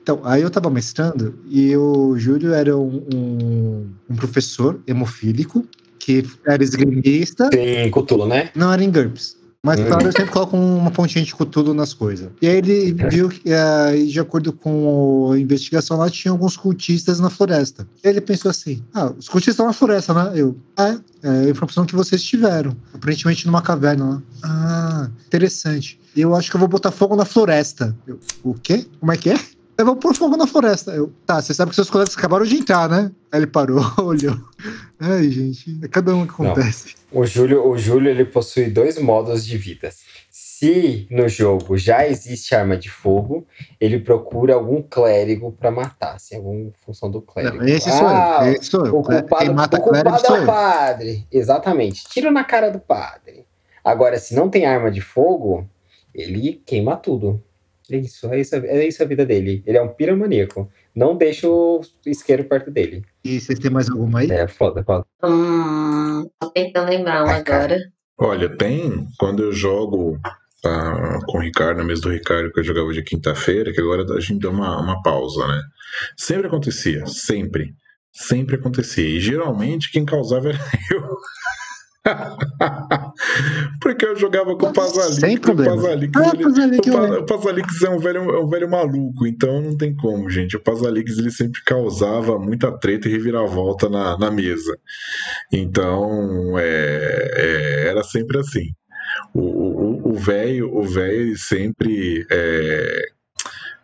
[0.02, 5.66] Então, aí eu tava mestrando e o Júlio era um, um, um professor hemofílico
[5.98, 8.50] que era esgrimista, Tem Cthulhu, né?
[8.54, 9.38] não era em GURPS.
[9.64, 9.86] Mas, Hum.
[9.86, 12.28] claro, eu sempre coloco uma pontinha de Cthulhu nas coisas.
[12.42, 16.54] E aí ele viu que, ah, e de acordo com a investigação lá, tinha alguns
[16.54, 17.88] cultistas na floresta.
[18.04, 20.32] E ele pensou assim, ah, os cultistas estão na floresta, né?
[20.34, 22.76] Eu, é, é a informação que vocês tiveram.
[22.92, 24.22] Aparentemente numa caverna lá.
[24.44, 25.98] Ah, interessante.
[26.14, 27.96] Eu acho que eu vou botar fogo na floresta.
[28.06, 28.84] Eu, o quê?
[29.00, 29.38] Como é que é?
[29.76, 30.92] Eu vou pôr fogo na floresta.
[30.92, 33.10] Eu, tá, você sabe que seus colegas acabaram de entrar, né?
[33.32, 34.36] Aí ele parou, olhou.
[35.00, 36.94] Ai, gente, é cada um que acontece.
[37.10, 39.90] O Júlio, o Júlio ele possui dois modos de vida.
[40.30, 43.46] Se no jogo já existe arma de fogo,
[43.80, 47.56] ele procura algum clérigo pra matar, assim, alguma função do clérigo.
[47.58, 48.52] Não, esse sou Ah, eu.
[48.54, 48.96] Esse sou eu.
[48.96, 50.46] O culpado, Quem mata o culpado clérigo sou é o eu.
[50.46, 51.26] padre.
[51.30, 52.04] Exatamente.
[52.08, 53.44] Tiro na cara do padre.
[53.84, 55.68] Agora, se não tem arma de fogo,
[56.14, 57.42] ele queima tudo.
[57.90, 59.62] É isso, é isso, é isso a vida dele.
[59.66, 60.70] Ele é um piramaníaco.
[60.94, 63.04] Não deixa o isqueiro perto dele.
[63.24, 64.30] E vocês têm mais alguma aí?
[64.30, 65.04] É foda, foda.
[65.22, 67.78] Hum, tô tentando lembrar um agora.
[68.18, 70.18] Olha, tem quando eu jogo
[70.64, 74.04] ah, com o Ricardo, na mesa do Ricardo, que eu jogava de quinta-feira, que agora
[74.14, 75.60] a gente deu uma, uma pausa, né?
[76.16, 77.74] Sempre acontecia, sempre.
[78.12, 79.04] Sempre acontecia.
[79.04, 80.58] E geralmente quem causava era
[80.90, 81.16] eu.
[83.80, 85.16] Porque eu jogava com o Pazalix.
[85.16, 85.76] Sem e o problema.
[85.76, 89.60] Pazalix, Ah, ele- Pazalix, o, o Pazalix é um velho, é um velho maluco, então
[89.62, 90.56] não tem como, gente.
[90.56, 94.76] O Pazalix ele sempre causava muita treta e reviravolta na, na mesa.
[95.52, 98.70] Então, é, é, era sempre assim.
[99.34, 102.26] O- velho, o velho sempre.
[102.30, 103.06] é,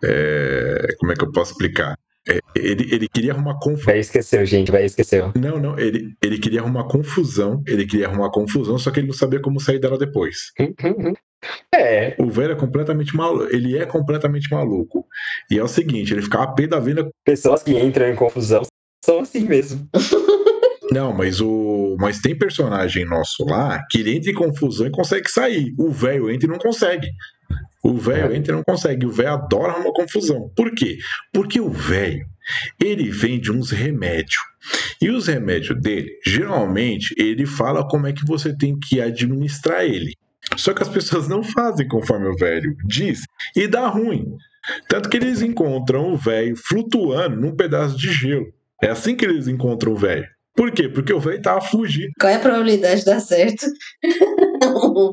[0.03, 1.95] é, como é que eu posso explicar?
[2.31, 3.87] É, ele, ele queria arrumar confusão.
[3.87, 5.33] Vai esqueceu, gente, vai esqueceu.
[5.35, 9.15] Não, não, ele, ele queria arrumar confusão, ele queria arrumar confusão, só que ele não
[9.15, 10.53] sabia como sair dela depois.
[11.75, 15.07] É, O velho é completamente maluco, ele é completamente maluco.
[15.51, 17.09] E é o seguinte, ele ficava a pé da vida.
[17.25, 18.63] pessoas que entram em confusão
[19.03, 19.89] são assim mesmo.
[20.93, 21.97] Não, mas o.
[22.01, 25.73] Mas tem personagem nosso lá que ele entra em confusão e consegue sair.
[25.79, 27.09] O velho entra e não consegue.
[27.83, 28.37] O velho É.
[28.37, 29.07] entra e não consegue.
[29.07, 30.51] O velho adora arrumar confusão.
[30.55, 30.99] Por quê?
[31.33, 32.27] Porque o velho,
[32.79, 34.41] ele vende uns remédios.
[35.01, 40.13] E os remédios dele, geralmente, ele fala como é que você tem que administrar ele.
[40.57, 43.23] Só que as pessoas não fazem conforme o velho diz
[43.57, 44.27] e dá ruim.
[44.89, 48.47] Tanto que eles encontram o velho flutuando num pedaço de gelo.
[48.83, 50.27] É assim que eles encontram o velho.
[50.55, 50.89] Por quê?
[50.89, 52.11] Porque o velho tava fugindo.
[52.21, 53.65] Qual é a probabilidade de dar certo?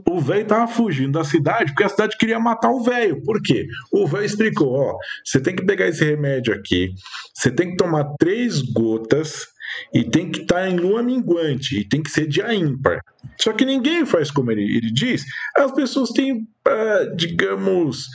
[0.06, 3.22] O velho tava fugindo da cidade porque a cidade queria matar o velho.
[3.24, 3.68] Por quê?
[3.92, 6.94] O velho explicou: ó, você tem que pegar esse remédio aqui,
[7.34, 9.48] você tem que tomar três gotas
[9.94, 13.02] e tem que estar em lua minguante e tem que ser dia ímpar.
[13.40, 15.24] Só que ninguém faz como ele, ele diz.
[15.56, 18.08] As pessoas têm, ah, digamos,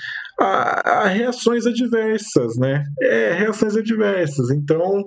[0.42, 2.84] a, a reações adversas, né?
[3.00, 4.50] É, reações adversas.
[4.50, 5.04] Então,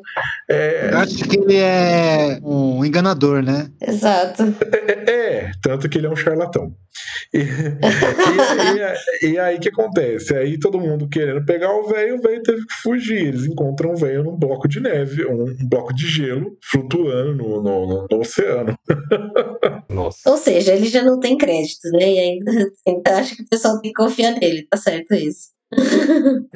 [0.50, 3.70] é, Eu acho que ele é um enganador, né?
[3.82, 4.44] Exato.
[4.72, 6.74] É, é, tanto que ele é um charlatão.
[7.34, 7.40] E,
[9.22, 10.34] e- e- e aí que acontece?
[10.36, 13.28] Aí todo mundo querendo pegar o velho, o velho teve que fugir.
[13.28, 17.62] Eles encontram o velho num bloco de neve, um, um bloco de gelo flutuando no,
[17.62, 18.78] no- no- no oceano.
[19.90, 20.30] Nossa.
[20.30, 22.12] Ou seja, ele já não tem crédito, né?
[22.14, 22.52] E ainda
[22.88, 25.25] ainda acho que o pessoal tem que confiar nele, tá certo isso.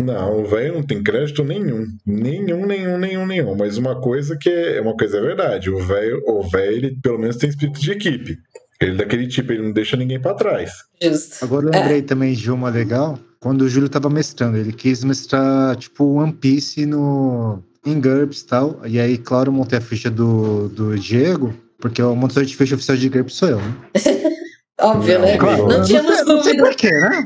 [0.01, 1.85] Não, o velho não tem crédito nenhum.
[2.05, 3.55] Nenhum, nenhum, nenhum, nenhum.
[3.55, 5.69] Mas uma coisa que é uma coisa é verdade.
[5.69, 8.37] O velho, o velho, ele pelo menos tem espírito de equipe.
[8.81, 10.71] Ele é daquele tipo, ele não deixa ninguém pra trás.
[11.01, 11.43] Justo.
[11.43, 14.57] Agora eu lembrei também de uma legal, quando o Júlio tava mestrando.
[14.57, 18.79] Ele quis mestrar, tipo, One Piece no, em GURPS e tal.
[18.85, 22.75] E aí, claro, eu montei a ficha do, do Diego, porque o montador de ficha
[22.75, 23.75] oficial de GURPS sou eu, né?
[24.79, 25.37] Óbvio, Não, né?
[25.37, 25.67] claro.
[25.67, 26.63] Não tínhamos sei, não sei dúvida.
[26.63, 27.25] por quê, né?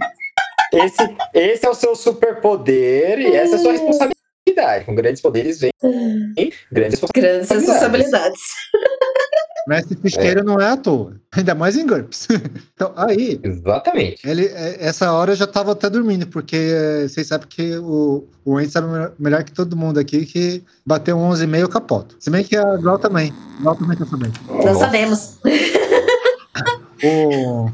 [0.73, 4.85] Esse, esse é o seu superpoder e essa é a sua responsabilidade.
[4.85, 5.71] Com grandes poderes vem
[6.71, 8.41] grandes Grandes responsabilidades.
[9.65, 11.15] Mestre Fisteiro não é à toa.
[11.31, 12.27] Ainda mais em GURPS.
[12.75, 14.27] Então, aí, Exatamente.
[14.27, 18.27] ele, é, essa hora eu já tava até dormindo, porque é, vocês sabem que o,
[18.43, 22.17] o Andy sabe melhor- que todo mundo aqui que bateu 11,5 eu capoto.
[22.19, 23.33] Se bem que a Glau também.
[23.61, 24.33] Glau também tá sabendo.
[24.49, 24.79] Nós Nossa.
[24.79, 25.39] sabemos.
[27.05, 27.69] O...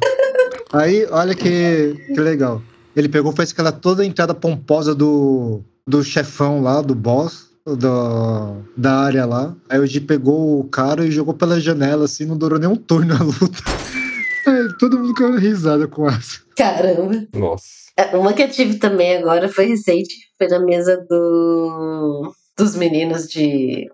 [0.73, 2.61] Aí, olha que, que legal.
[2.99, 8.57] Ele pegou, fez aquela toda a entrada pomposa do, do chefão lá, do boss, do,
[8.75, 9.55] da área lá.
[9.69, 12.75] Aí o G pegou o cara e jogou pela janela, assim, não durou nem um
[12.75, 13.63] turno a luta.
[14.79, 16.39] Todo mundo caiu risada com essa.
[16.57, 17.27] Caramba.
[17.33, 17.65] Nossa.
[17.95, 23.27] É, Uma que eu tive também agora foi recente, foi na mesa do, dos meninos
[23.27, 23.87] de.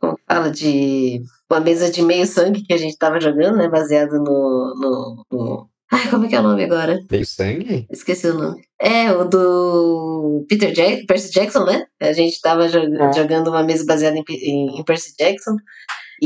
[0.00, 0.50] Como fala?
[0.50, 1.22] De.
[1.50, 3.68] Uma mesa de meio sangue que a gente tava jogando, né?
[3.68, 4.74] Baseado no.
[4.76, 6.98] no, no- Ai, como é que é o nome agora?
[7.08, 7.86] Veio sangue?
[7.90, 8.62] Esqueci o nome.
[8.80, 11.84] É, o do Peter Jack, Percy Jackson, né?
[12.00, 13.12] A gente tava jo- Ah.
[13.12, 15.54] jogando uma mesa baseada em, em, em Percy Jackson.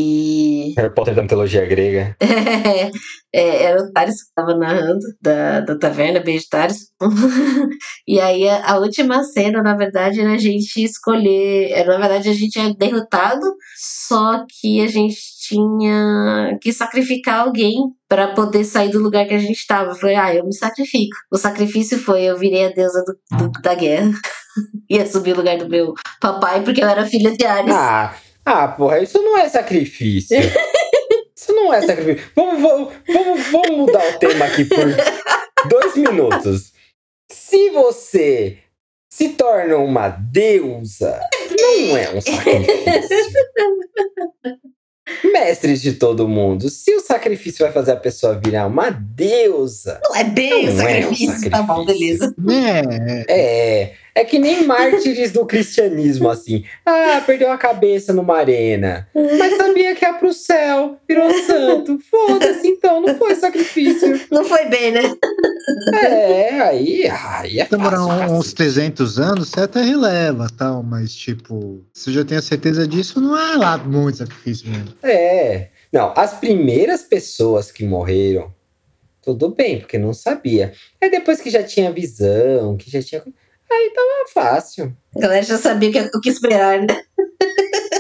[0.01, 2.17] E Harry Potter da mitologia grega.
[3.33, 6.91] é, era o Thales que estava narrando da, da taverna, beijo Thales.
[8.07, 11.73] e aí a, a última cena, na verdade, era a gente escolher.
[11.73, 13.45] Era, na verdade, a gente é derrotado,
[13.77, 15.17] só que a gente
[15.49, 17.77] tinha que sacrificar alguém
[18.09, 19.95] para poder sair do lugar que a gente estava.
[19.95, 21.17] Falei, ah, eu me sacrifico.
[21.31, 24.11] O sacrifício foi eu virei a deusa do, do- da guerra.
[24.91, 27.75] Ia subir o lugar do meu papai, porque eu era filha de Ares.
[27.75, 28.15] Ah,
[28.49, 30.39] ah, porra, isso não é sacrifício.
[31.37, 32.31] Isso não é sacrifício.
[32.35, 34.87] Vamos, vamos, vamos, vamos mudar o tema aqui por
[35.71, 36.73] dois minutos.
[37.31, 38.59] Se você
[39.09, 41.21] se torna uma deusa,
[41.61, 43.09] não é um sacrifício.
[45.33, 50.17] Mestres de todo mundo, se o sacrifício vai fazer a pessoa virar uma deusa, Não
[50.17, 52.35] é bem o Não é um sacrifício, tá bom, sacrifício.
[52.37, 53.25] beleza.
[53.29, 56.65] É, É, é que nem mártires do cristianismo, assim.
[56.85, 59.09] Ah, perdeu a cabeça numa arena.
[59.15, 61.99] Mas sabia que ia pro céu, virou santo.
[62.11, 64.21] Foda-se, então, não foi sacrifício.
[64.31, 65.03] Não foi bem, né?
[65.95, 68.37] É, aí, aí é demorar fácil.
[68.37, 68.57] uns cacete.
[68.57, 73.39] 300 anos, você até releva tal, mas tipo, se eu já tenho certeza disso, não
[73.39, 74.95] é lá muito sacrifício mesmo.
[75.03, 75.69] É.
[75.93, 78.53] Não, as primeiras pessoas que morreram,
[79.23, 80.73] tudo bem, porque não sabia.
[81.01, 83.23] Aí depois que já tinha visão, que já tinha.
[83.71, 84.97] Aí tava fácil.
[85.17, 87.03] A galera já sabia o que, o que esperar, né?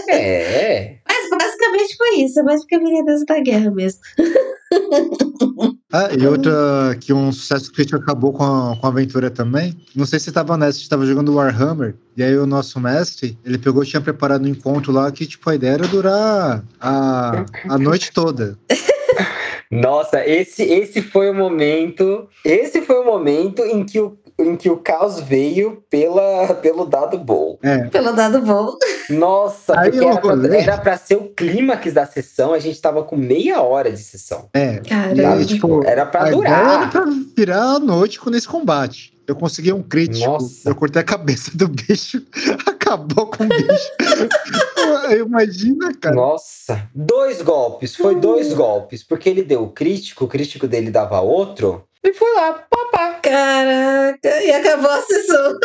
[0.08, 0.96] É.
[1.06, 4.00] Mas basicamente foi isso, mas porque eu virei a deusa da guerra mesmo.
[5.90, 9.74] Ah, e outra que um sucesso crítico acabou com a, com a aventura também.
[9.96, 13.38] Não sei se tava nessa, a gente tava jogando Warhammer, e aí o nosso mestre,
[13.42, 17.46] ele pegou e tinha preparado um encontro lá que, tipo, a ideia era durar a,
[17.66, 18.58] a noite toda.
[19.70, 22.28] Nossa, esse, esse foi o momento.
[22.44, 27.18] Esse foi o momento em que o, em que o caos veio pela, pelo dado
[27.18, 27.58] bom.
[27.62, 28.72] É, Pelo dado bom.
[29.10, 30.60] Nossa, Aí porque era pra, rolei.
[30.60, 34.48] era pra ser o clímax da sessão, a gente tava com meia hora de sessão.
[34.54, 34.80] é.
[35.40, 36.90] E tipo, Era pra ideia era durar.
[36.90, 37.04] pra
[37.36, 39.12] virar a noite com esse combate.
[39.28, 40.26] Eu consegui um crítico.
[40.26, 40.70] Nossa.
[40.70, 42.22] Eu cortei a cabeça do bicho.
[42.66, 43.92] Acabou com o bicho.
[45.20, 46.16] Imagina, cara.
[46.16, 51.20] Nossa, dois golpes, foi dois golpes, porque ele deu o crítico, o crítico dele dava
[51.20, 53.18] outro, e foi lá, papá.
[53.20, 55.58] Caraca, e acabou a sessão.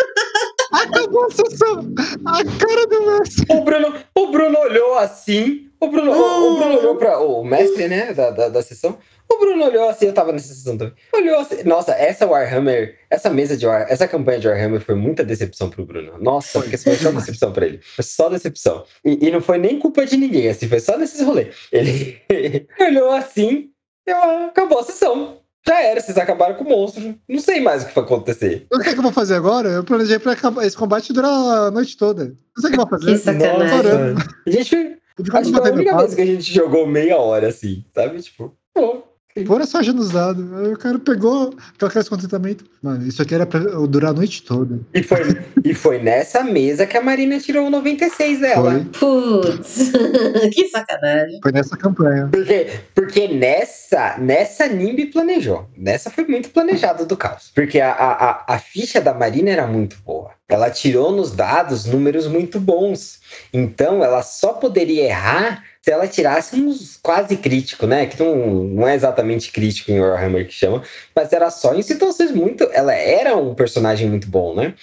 [0.72, 1.94] Acabou a sessão.
[2.26, 3.46] A cara do mestre.
[3.50, 7.20] O Bruno, o Bruno olhou assim, o Bruno, o, o Bruno olhou pra.
[7.20, 8.98] O mestre, né, da, da, da sessão.
[9.34, 10.94] O Bruno olhou assim, eu tava nessa sessão também.
[11.12, 11.64] Olhou assim.
[11.64, 15.86] Nossa, essa Warhammer, essa mesa de War, essa campanha de Warhammer foi muita decepção pro
[15.86, 16.14] Bruno.
[16.20, 17.80] Nossa, porque foi só decepção pra ele.
[17.82, 18.86] Foi só decepção.
[19.04, 21.56] E, e não foi nem culpa de ninguém, assim, foi só nesses rolês.
[21.72, 22.20] Ele
[22.80, 23.70] olhou assim,
[24.06, 25.40] eu, ah, acabou a sessão.
[25.66, 27.18] Já era, vocês acabaram com o monstro.
[27.28, 28.68] Não sei mais o que vai acontecer.
[28.72, 29.70] O que, é que eu vou fazer agora?
[29.70, 32.26] Eu planejei pra acabar esse combate durar a noite toda.
[32.26, 33.12] Não sei o que eu vou fazer.
[33.14, 34.14] Que sacanagem.
[34.14, 34.30] Nossa.
[34.46, 35.00] A gente
[35.32, 38.20] Acho que foi a única vez que a gente jogou meia hora, assim, sabe?
[38.22, 39.04] Tipo, pô.
[39.48, 40.46] Fora só nos dados.
[40.54, 42.66] Aí o cara pegou de contentamento.
[42.82, 44.80] Mano, isso aqui era pra eu durar a noite toda.
[44.94, 45.22] E foi,
[45.64, 48.86] e foi nessa mesa que a Marina tirou o 96 dela.
[49.00, 49.92] Putz,
[50.54, 51.40] que sacanagem.
[51.42, 52.30] foi nessa campanha.
[52.32, 55.68] Porque, porque nessa, nessa Nimbi planejou.
[55.76, 57.52] Nessa foi muito planejado do caos.
[57.56, 60.32] Porque a, a, a, a ficha da Marina era muito boa.
[60.48, 63.20] Ela tirou nos dados números muito bons.
[63.52, 68.06] Então ela só poderia errar se ela tirasse uns quase crítico, né?
[68.06, 70.82] Que não, não é exatamente crítico em Warhammer que chama,
[71.14, 72.64] mas era só em situações muito.
[72.72, 74.76] Ela era um personagem muito bom, né?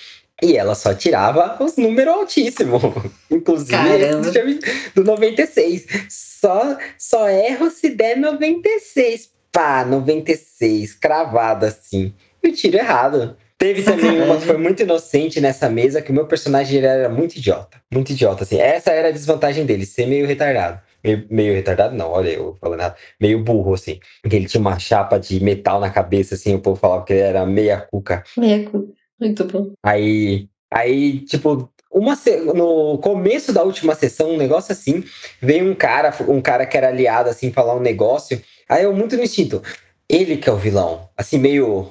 [0.43, 2.83] E ela só tirava os números altíssimos.
[3.31, 4.61] Inclusive
[4.95, 5.87] do 96.
[6.11, 9.31] Só, só erro se der 96.
[9.51, 12.13] pá, 96, cravada assim.
[12.43, 13.39] E o tiro errado.
[13.57, 17.37] Teve também uma que foi muito inocente nessa mesa, que o meu personagem era muito
[17.37, 17.81] idiota.
[17.91, 18.59] Muito idiota, assim.
[18.61, 20.90] Essa era a desvantagem dele, ser meio retardado.
[21.03, 22.97] Meio, meio retardado, não, olha eu falando errado.
[23.21, 23.99] Meio burro, assim.
[24.23, 27.21] Porque ele tinha uma chapa de metal na cabeça, assim, o povo falava que ele
[27.23, 28.23] era meia cuca.
[28.37, 29.73] Meia cu- Muito bom.
[29.83, 32.17] Aí, aí tipo, uma
[32.55, 35.03] no começo da última sessão, um negócio assim,
[35.41, 38.41] veio um cara, um cara que era aliado, assim, falar um negócio.
[38.69, 39.63] Aí eu, muito no instinto,
[40.09, 41.09] ele que é o vilão.
[41.17, 41.89] Assim, meio.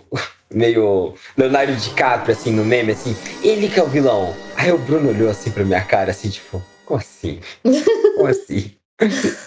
[0.52, 4.36] Meio Leonardo DiCaprio, assim, no meme, assim, ele que é o vilão.
[4.56, 7.40] Aí o Bruno olhou assim pra minha cara, assim, tipo, como assim?
[8.16, 8.72] Como assim?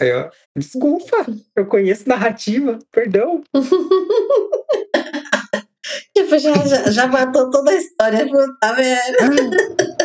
[0.01, 3.43] Aí eu, desculpa, eu conheço narrativa, perdão.
[6.17, 8.27] Tipo, já, já, já matou toda a história.
[8.27, 9.57] Puta merda.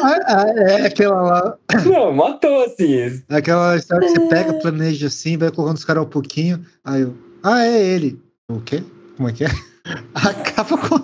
[0.01, 3.21] Ah, ah, é aquela lá, Não, matou, assim.
[3.29, 6.65] aquela história que você pega, planeja assim, vai colocando os caras um pouquinho.
[6.83, 8.21] Aí eu, ah, é ele.
[8.49, 8.83] O quê?
[9.15, 9.47] Como é que é?
[10.15, 10.99] Acaba com,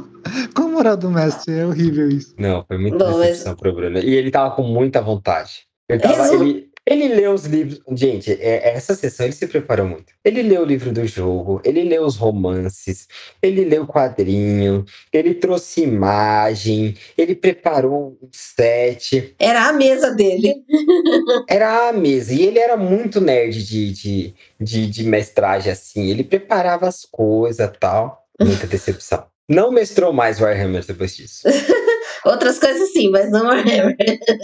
[0.54, 2.34] com a moral do mestre, é horrível isso.
[2.38, 4.00] Não, foi muita Bom, mas- decepção pro Bruno.
[4.00, 5.66] E ele tava com muita vontade.
[5.90, 7.82] Ele, tava, ele, ele leu os livros.
[7.92, 10.14] Gente, é- essa sessão ele se preparou muito.
[10.24, 13.08] Ele leu o livro do jogo, ele leu os romances,
[13.42, 19.34] ele leu o quadrinho, ele trouxe imagem, ele preparou um set.
[19.40, 20.56] Era a mesa dele.
[21.50, 22.34] Era a mesa.
[22.34, 26.10] E ele era muito nerd de, de, de, de mestragem, assim.
[26.10, 28.24] Ele preparava as coisas tal.
[28.40, 29.26] Muita decepção.
[29.48, 31.44] Não mestrou mais Warhammer depois disso.
[32.26, 33.96] Outras coisas sim, mas não Warhammer.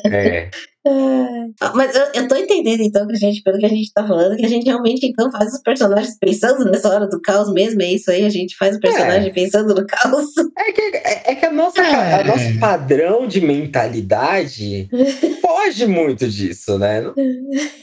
[0.05, 0.49] É.
[1.75, 4.37] Mas eu, eu tô entendendo, então, que a gente, pelo que a gente tá falando,
[4.37, 7.81] que a gente realmente, então, faz os personagens pensando nessa hora do caos mesmo.
[7.81, 10.25] É isso aí, a gente faz o personagem pensando no caos.
[10.57, 12.21] É que, é, é que a nossa, É.
[12.21, 14.89] a nosso padrão de mentalidade
[15.41, 17.01] foge muito disso, né?
[17.01, 17.13] Não-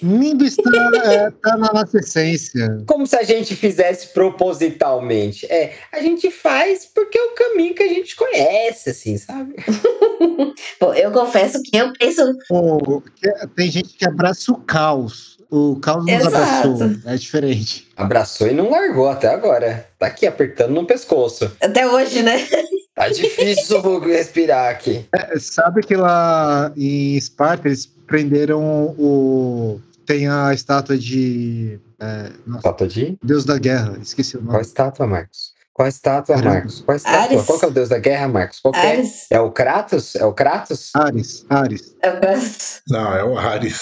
[0.03, 0.63] Nimbo está
[1.05, 2.79] é, tá na nossa essência.
[2.87, 5.47] Como se a gente fizesse propositalmente.
[5.47, 9.55] É, a gente faz porque é o caminho que a gente conhece, assim, sabe?
[10.81, 12.23] Bom, eu confesso que eu penso.
[12.49, 15.37] Pô, que- tem gente que abraça o caos.
[15.51, 16.37] O caos nos Exato.
[16.37, 16.90] abraçou.
[17.12, 17.88] É diferente.
[17.96, 19.87] Abraçou e não largou até agora.
[19.99, 21.51] Tá aqui apertando no pescoço.
[21.61, 22.46] Até hoje, né?
[22.94, 25.05] Tá difícil eu respirar aqui.
[25.12, 29.81] É, sabe que lá em Esparta eles prenderam o.
[30.07, 31.79] Tem a estátua de.
[32.01, 33.18] É, nossa, Estátua de?
[33.22, 34.62] Deus da Guerra, esqueci o Qual nome.
[34.64, 35.53] estátua, Marcos?
[35.77, 36.55] Qual estátua, Caramba.
[36.55, 36.81] Marcos?
[36.81, 37.21] Qual estátua?
[37.21, 37.43] Ares.
[37.45, 38.61] Qual que é o deus da guerra, Marcos?
[38.61, 38.93] Qual que é?
[38.93, 39.27] Ares.
[39.31, 40.17] É o Kratos?
[40.17, 40.91] É o Kratos?
[40.97, 42.81] Ares, Ares, É o Kratos.
[42.89, 43.81] Não, é o Ares.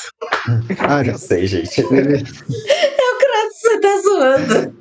[0.80, 1.20] Ares.
[1.20, 1.80] sei, gente.
[1.82, 4.78] Ele- É o Kratos, você tá zoando.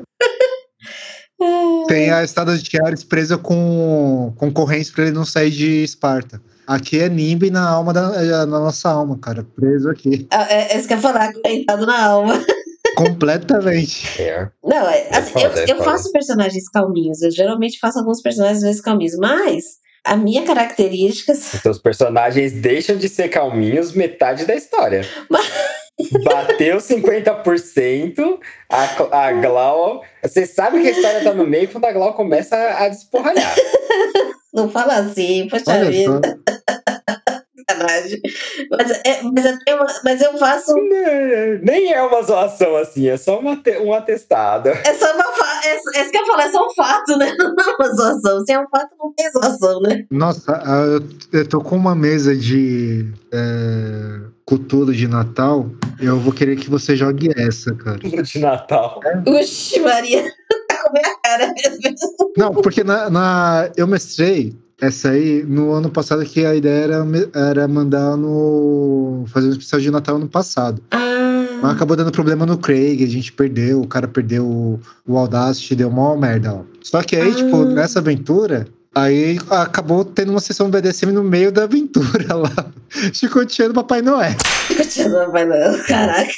[1.88, 6.42] tem a estátua de Ares presa com, com correntes pra ele não sair de Esparta.
[6.66, 9.46] Aqui é Nimbe na alma da é, na nossa alma, cara.
[9.56, 10.28] Preso aqui.
[10.32, 12.44] É, é isso que eu ia falar, comentado na alma.
[12.96, 14.22] Completamente.
[14.22, 14.50] É.
[14.64, 17.22] Não, é, É assim, foda, eu, é eu faço personagens calminhos.
[17.22, 19.64] Eu geralmente faço alguns personagens às vezes calminhos, mas
[20.04, 21.32] a minha característica.
[21.32, 25.08] Os seus personagens deixam de ser calminhos metade da história.
[26.24, 30.04] Bateu 50%, a, a Glau.
[30.22, 33.56] Você sabe que a história tá no meio quando a Glau começa a, a desporralhar.
[34.54, 36.40] Não fala assim, poxa Olha vida.
[37.70, 38.22] Sacanagem.
[38.72, 40.74] Mas, é, mas, eu tenho uma- mas eu faço.
[41.62, 44.70] Nem é uma zoação assim, é só uma te- um atestado.
[44.70, 45.24] É só uma.
[45.34, 47.34] Fa é, é isso que eu falo, é só um fato, né?
[47.38, 48.46] Não é uma zoação.
[48.46, 50.06] Se é um fato, não tem zoação, né?
[50.12, 51.00] Nossa, ah,
[51.32, 55.70] eu, tô com uma mesa de é, Cthulhu de Natal.
[56.00, 57.98] Eu vou querer que você jogue essa, cara.
[58.00, 59.00] De Natal.
[59.28, 60.24] Uxi, Maria,
[60.68, 61.96] tá com a minha cara mesmo.
[62.38, 64.56] Não, porque na, na- eu mestrei
[64.88, 69.24] essa aí no ano passado, que a ideia era, era mandar no.
[69.28, 70.82] fazer um especial de Natal ano passado.
[70.92, 75.18] Mas Ah, acabou dando problema no Craig, a gente perdeu, o cara perdeu o, o
[75.18, 76.62] Audacity, deu mó merda lá.
[76.82, 77.36] Só que aí, Ah.
[77.36, 82.52] tipo, nessa aventura, aí acabou tendo uma sessão BDSM no meio da aventura lá.
[83.14, 84.36] Chicoteando Papai Noel.
[84.76, 85.80] continua, vai não.
[85.88, 86.30] Caraca.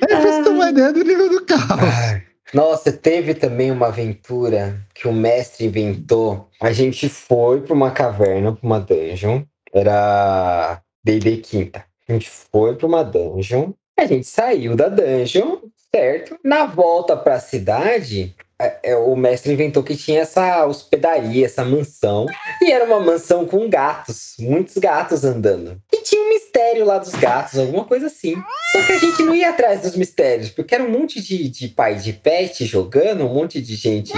[0.00, 1.82] É pra você ter uma ideia do nível do caos.
[1.82, 2.22] Ai.
[2.52, 6.48] Nossa, teve também uma aventura que o mestre inventou.
[6.60, 9.42] A gente foi pra uma caverna, pra uma dungeon.
[9.72, 11.84] Era D&D quinta.
[12.08, 13.72] A gente foi pra uma dungeon.
[13.98, 15.58] A gente saiu da dungeon,
[15.94, 16.38] certo?
[16.42, 22.26] Na volta pra cidade, é, é, o mestre inventou que tinha essa hospedaria, essa mansão.
[22.60, 25.80] E era uma mansão com gatos, muitos gatos andando.
[25.92, 28.34] E tinha um mistério lá dos gatos, alguma coisa assim.
[28.72, 31.68] Só que a gente não ia atrás dos mistérios, porque era um monte de, de
[31.68, 34.12] pai de pet jogando, um monte de gente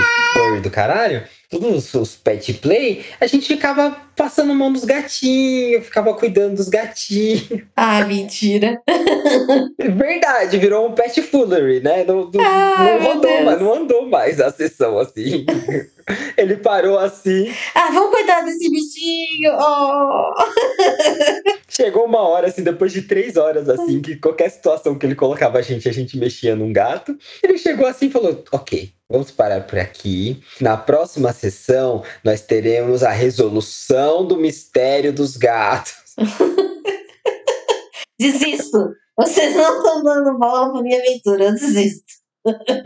[0.63, 6.55] do caralho, todos os pet play, a gente ficava passando mão nos gatinhos, ficava cuidando
[6.55, 7.65] dos gatinhos.
[7.77, 8.81] Ah, mentira.
[9.77, 12.05] Verdade, virou um pet foolery, né?
[12.05, 15.45] Não, não, Ai, não mais, não andou mais a sessão assim.
[16.37, 17.53] Ele parou assim.
[17.75, 19.53] Ah, vamos cuidar desse bichinho.
[19.53, 20.35] Oh.
[21.69, 25.59] Chegou uma hora, assim, depois de três horas, assim, que qualquer situação que ele colocava
[25.59, 27.17] a gente, a gente mexia num gato.
[27.43, 30.43] Ele chegou assim e falou: Ok, vamos parar por aqui.
[30.61, 36.15] Na próxima sessão, nós teremos a resolução do mistério dos gatos.
[38.19, 38.95] Desisto.
[39.17, 41.45] Vocês não estão dando bola pra minha aventura.
[41.45, 42.20] Eu desisto.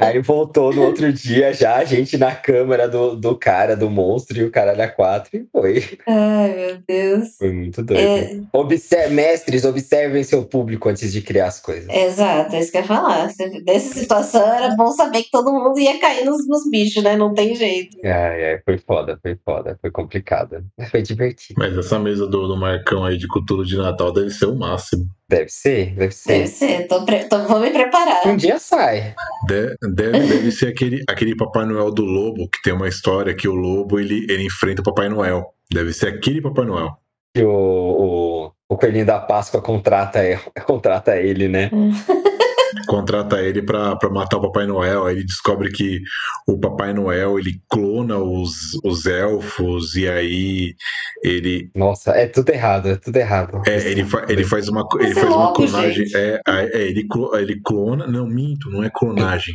[0.01, 4.39] Aí voltou no outro dia já, a gente na câmera do, do cara, do monstro,
[4.39, 5.85] e o cara da quatro, e foi.
[6.07, 7.37] Ai, meu Deus.
[7.39, 8.01] Foi muito doido.
[8.01, 11.89] É, Obser- mestres, observem seu público antes de criar as coisas.
[11.89, 13.29] exato, é isso que eu ia falar.
[13.67, 17.17] Nessa situação era bom saber que todo mundo ia cair nos, nos bichos, né?
[17.17, 17.97] Não tem jeito.
[18.05, 20.65] Ai, ai, foi foda, foi foda, foi complicado.
[20.77, 21.55] Mas foi divertido.
[21.59, 25.07] Mas essa mesa do, do Marcão aí de cultura de Natal deve ser o máximo.
[25.29, 26.29] Deve ser, deve ser.
[26.33, 26.87] Deve ser.
[26.87, 28.27] Tô pre- tô- vou me preparar.
[28.27, 29.15] Um dia sai.
[29.47, 33.49] De- deve, deve ser aquele, aquele Papai Noel do Lobo, que tem uma história que
[33.49, 35.55] o Lobo ele, ele enfrenta o Papai Noel.
[35.73, 36.91] Deve ser aquele Papai Noel.
[37.35, 40.21] que o, o, o Coelhinho da Páscoa contrata,
[40.67, 41.71] contrata ele, né?
[42.87, 45.07] Contrata ele pra, pra matar o Papai Noel.
[45.07, 46.01] Aí ele descobre que
[46.47, 48.53] o Papai Noel ele clona os,
[48.85, 50.75] os elfos, e aí
[51.23, 53.63] ele, Nossa, é tudo errado, é tudo errado.
[53.67, 56.07] É, ele, fa- ele faz uma, ele é faz uma clonagem.
[56.15, 58.07] É, é, ele, ele clona.
[58.07, 59.55] Não, minto, não é clonagem.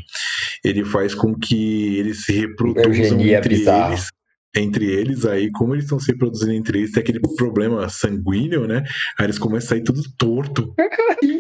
[0.64, 3.90] Ele faz com que eles se reproduzam Eugenia entre bizarra.
[3.94, 4.08] eles.
[4.56, 8.84] Entre eles, aí, como eles estão se reproduzindo entre eles, tem aquele problema sanguíneo, né?
[9.18, 10.74] Aí eles começam a sair tudo torto.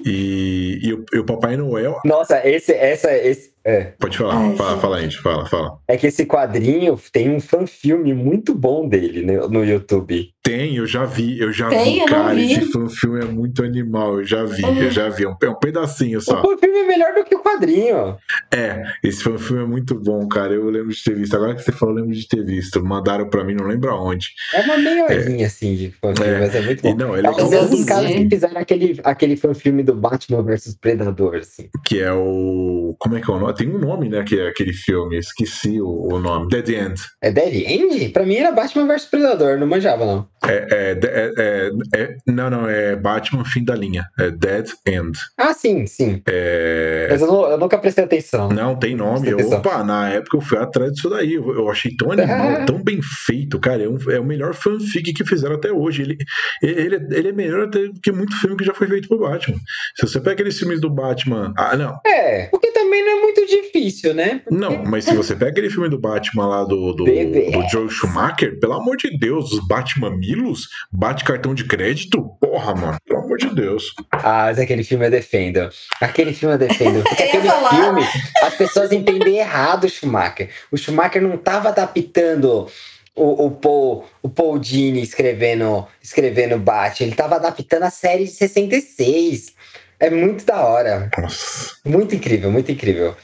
[0.05, 1.99] E, e o, e o Papai Noel.
[2.05, 4.81] Nossa, esse, essa, esse, é, Pode falar, Ai, fala, gente.
[4.81, 5.77] fala, gente, fala, fala.
[5.87, 10.29] é que esse quadrinho tem um fanfilme muito bom dele né, no YouTube.
[10.41, 12.33] Tem, eu já vi, eu já Tem, vi, eu não cara.
[12.33, 12.53] vi.
[12.53, 15.25] Esse filme é muito animal, eu já vi, eu já vi.
[15.25, 16.39] É um, é um pedacinho só.
[16.41, 18.17] O fanfilme é melhor do que o quadrinho.
[18.51, 20.53] É, esse foi- filme é muito bom, cara.
[20.53, 21.35] Eu lembro de ter visto.
[21.35, 22.83] Agora que você falou, eu lembro de ter visto.
[22.83, 24.27] Mandaram pra mim, não lembro aonde.
[24.53, 26.39] É uma meia horinha, assim, de fanfilme, É.
[26.39, 26.95] mas é muito E bom.
[26.97, 31.35] não, é É um dos caras que fizeram aquele, aquele fanfilme do Batman vs Predador,
[31.35, 31.69] assim.
[31.85, 32.95] que é o.
[32.97, 33.48] Como é que é o nome?
[33.53, 34.23] Tem um nome, né?
[34.23, 35.17] Que é aquele filme.
[35.17, 36.47] Esqueci o, o nome.
[36.49, 37.01] Dead End.
[37.21, 38.09] É Dead End?
[38.09, 40.27] Pra mim era Batman vs Predador, não manjava, não.
[40.47, 44.05] É, é, é, é- é- não, não, é Batman Fim da Linha.
[44.17, 45.17] É Dead End.
[45.37, 46.21] Ah, sim, sim.
[46.27, 48.49] É, Mas eu, não- eu nunca prestei atenção.
[48.49, 49.29] Não, tem nome.
[49.29, 49.59] Atenção.
[49.59, 51.33] Opa, na época eu fui atrás disso daí.
[51.33, 53.83] Eu, eu achei tão animal, tão bem feito, cara.
[53.83, 56.01] É, um- é o melhor fanfic que fizeram até hoje.
[56.03, 56.17] Ele,
[56.61, 59.19] ele, é- ele é melhor até do que muito filme que já foi feito por
[59.19, 59.57] Batman.
[59.95, 61.53] Se você pega aqueles filmes do Batman.
[61.57, 61.99] Ah, não.
[62.05, 64.41] É, porque também não é muito difícil, né?
[64.43, 67.89] Porque- Não, mas se você pega aquele filme do Batman lá do, do, do Joe
[67.89, 72.29] Schumacher, pelo amor de Deus, os Batman Milos, bate cartão de crédito?
[72.39, 73.83] Porra, mano, pelo amor de Deus.
[74.11, 75.69] Ah, mas aquele filme eu defendo.
[75.99, 77.03] Aquele filme eu defendo.
[77.03, 77.69] Porque aquele falar.
[77.69, 78.01] filme,
[78.43, 80.49] as pessoas entendem errado o Schumacher.
[80.71, 82.67] O Schumacher não tava adaptando
[83.15, 87.07] o, o Paul, o Paul Dini escrevendo, escrevendo Batman.
[87.07, 89.53] Ele tava adaptando a série de 66.
[89.99, 91.09] É muito da hora.
[91.17, 91.73] Nossa.
[91.85, 93.15] Muito incrível, muito incrível.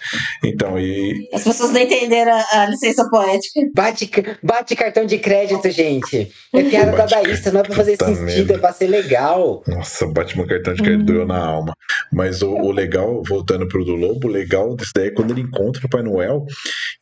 [0.43, 1.29] Então, e.
[1.33, 3.61] As pessoas não entenderam a, a licença poética.
[3.73, 4.09] Bate,
[4.43, 6.31] bate cartão de crédito, gente.
[6.53, 8.53] É piada Bate dadaísta, não é pra fazer sentido, merda.
[8.55, 9.63] é pra ser legal.
[9.67, 11.73] Nossa, Batman cartão de crédito doeu na alma.
[12.11, 15.41] Mas o, o legal, voltando pro do Lobo, o legal desse daí é quando ele
[15.41, 16.45] encontra o Pai Noel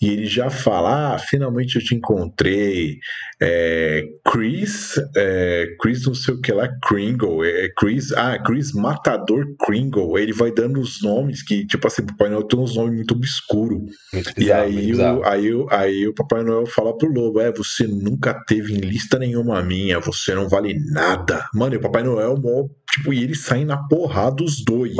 [0.01, 2.97] e ele já fala: Ah, finalmente eu te encontrei.
[3.41, 7.43] É, Chris, é, Chris não sei o que lá, Kringle.
[7.43, 10.17] É, Chris, ah, Chris Matador Kringle.
[10.17, 13.13] Ele vai dando os nomes que, tipo assim, o Pai Noel tem uns nomes muito
[13.13, 13.81] obscuros.
[14.13, 17.51] Muito E bizarro, aí, o, aí, o, aí o Papai Noel fala pro Lobo: É,
[17.51, 21.47] você nunca teve em lista nenhuma minha, você não vale nada.
[21.53, 24.95] Mano, e o Papai Noel, mó, tipo, e eles saem na porrada os dois.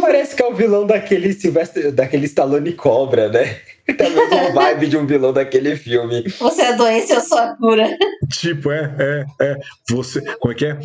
[0.00, 3.56] Parece que é o vilão daquele Silvestre, daquele Stallone Cobra, né?
[3.90, 6.22] Tá mesmo vibe de um vilão daquele filme.
[6.38, 7.88] Você é doença, eu sou a cura.
[8.28, 8.94] tipo, é,
[9.40, 9.56] é, é.
[9.90, 10.20] Você.
[10.38, 10.78] Como é que é?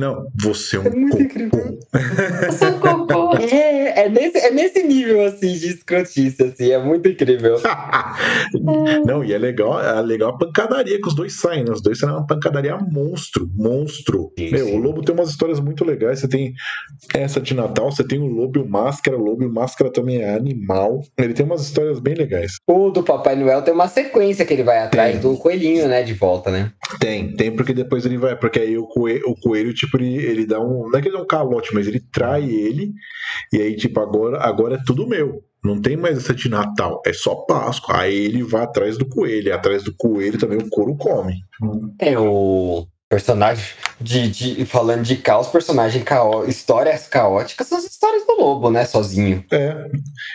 [0.00, 1.22] Não, você é um É muito cocô.
[1.22, 1.78] incrível.
[2.46, 3.36] Eu sou cocô.
[3.36, 7.60] É, é nesse, é nesse nível, assim, de escrotice, assim, é muito incrível.
[9.04, 11.72] Não, e é legal, é legal a pancadaria que os dois saem, né?
[11.72, 14.32] Os dois saem uma pancadaria monstro, monstro.
[14.38, 14.74] Sim, Meu, sim.
[14.76, 15.95] o Lobo tem umas histórias muito legais.
[15.96, 16.54] Você tem
[17.14, 19.16] essa de Natal, você tem o Lobo e o Máscara.
[19.16, 21.02] O Lobo e o Máscara também é animal.
[21.18, 22.56] Ele tem umas histórias bem legais.
[22.66, 25.20] O do Papai Noel tem uma sequência que ele vai atrás Tem.
[25.20, 26.72] do coelhinho, né, de volta, né?
[26.98, 28.36] Tem, tem porque depois ele vai.
[28.36, 30.88] Porque aí o coelho, o coelho tipo, ele, ele dá um.
[30.88, 32.92] Não é que ele dá um calote, mas ele trai ele.
[33.52, 35.42] E aí, tipo, agora, agora é tudo meu.
[35.64, 37.98] Não tem mais essa de Natal, é só Páscoa.
[37.98, 39.48] Aí ele vai atrás do coelho.
[39.48, 41.34] E atrás do coelho também o couro come.
[41.98, 43.64] Tem o personagem
[44.00, 48.84] de, de falando de caos, personagem caó, histórias caóticas são as histórias do lobo, né?
[48.84, 49.44] Sozinho.
[49.50, 49.86] É.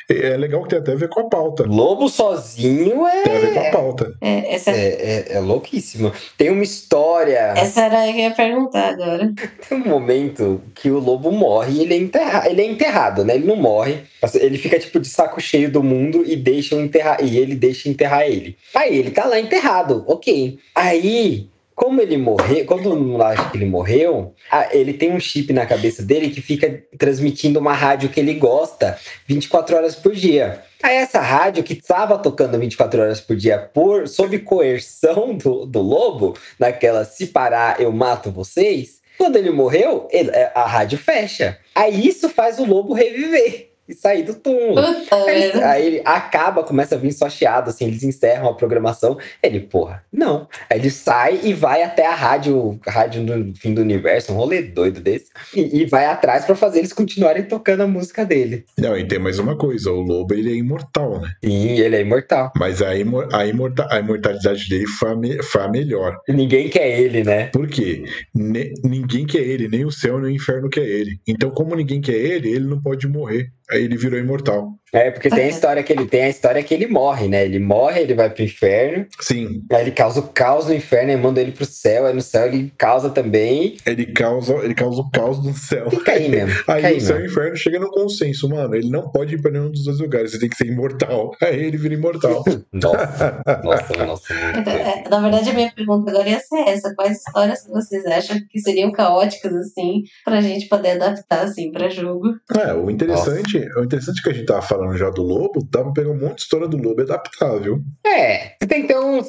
[0.09, 1.63] É legal que tem até a ver com a pauta.
[1.63, 3.71] Lobo sozinho Tem a ver com a é.
[3.71, 4.13] pauta.
[4.21, 6.13] É, essa, É, é, é louquíssimo.
[6.37, 7.53] Tem uma história.
[7.57, 9.33] essa era a que eu ia perguntar agora.
[9.67, 12.49] Tem um momento que o lobo morre e ele é, enterra...
[12.49, 13.35] ele é enterrado, né?
[13.35, 14.03] Ele não morre.
[14.35, 17.21] Ele fica, tipo, de saco cheio do mundo e deixa enterrar.
[17.21, 18.57] E ele deixa enterrar ele.
[18.73, 20.57] Aí ele tá lá enterrado, ok.
[20.73, 21.49] Aí,
[21.83, 24.35] como ele morreu, quando todo mundo acha que ele morreu,
[24.71, 28.99] ele tem um chip na cabeça dele que fica transmitindo uma rádio que ele gosta
[29.25, 30.61] 24 horas por dia.
[30.83, 35.81] Aí essa rádio que estava tocando 24 horas por dia por sob coerção do, do
[35.81, 41.57] lobo, naquela se parar eu mato vocês, quando ele morreu, ele- a rádio fecha.
[41.73, 44.79] Aí isso faz o lobo reviver e sair do túmulo.
[45.27, 49.17] Aí, aí ele acaba, começa a vir só chiado, assim, eles encerram a programação.
[49.43, 50.47] Ele, porra, não.
[50.69, 54.35] Aí ele sai e vai até a rádio, a rádio do fim do universo, um
[54.35, 58.65] rolê doido desse, e, e vai atrás pra fazer eles continuarem tocando a música dele.
[58.77, 61.29] Não, e tem mais uma coisa: o lobo ele é imortal, né?
[61.43, 62.51] Sim, ele é imortal.
[62.55, 66.17] Mas a, imor a, imorta a imortalidade dele foi a, me foi a melhor.
[66.27, 67.47] E ninguém quer ele, né?
[67.47, 68.03] Por quê?
[68.33, 71.19] Ne- ninguém quer ele, nem o céu nem o inferno quer ele.
[71.27, 73.49] Então, como ninguém quer ele, ele não pode morrer.
[73.71, 74.80] Aí ele virou imortal.
[74.93, 77.45] É, porque tem a história que ele tem, a história que ele morre, né?
[77.45, 81.17] Ele morre, ele vai pro inferno, Sim, aí ele causa o caos no inferno e
[81.17, 83.77] manda ele pro céu, aí no céu ele causa também.
[83.85, 85.89] ele causa, ele causa o caos do céu.
[85.89, 86.51] Fica aí mesmo.
[86.61, 88.75] Fica Aí aí o céu e o inferno chega no consenso, mano.
[88.75, 91.31] Ele não pode ir pra nenhum dos dois lugares, ele tem que ser imortal.
[91.41, 92.43] Aí ele vira imortal.
[92.73, 94.33] Nossa, nossa, nossa.
[94.33, 94.69] doido.
[94.69, 96.93] É, Na verdade, a minha pergunta agora ia ser essa.
[96.95, 101.89] Quais histórias que vocês acham que seriam caóticas, assim, pra gente poder adaptar, assim, pra
[101.89, 102.29] jogo?
[102.55, 105.91] É, o interessante, o interessante que a gente tava falando já do lobo, dá pra
[105.91, 107.81] pegar um monte de história do lobo e adaptar, viu?
[108.05, 109.19] É, você tem que ter um.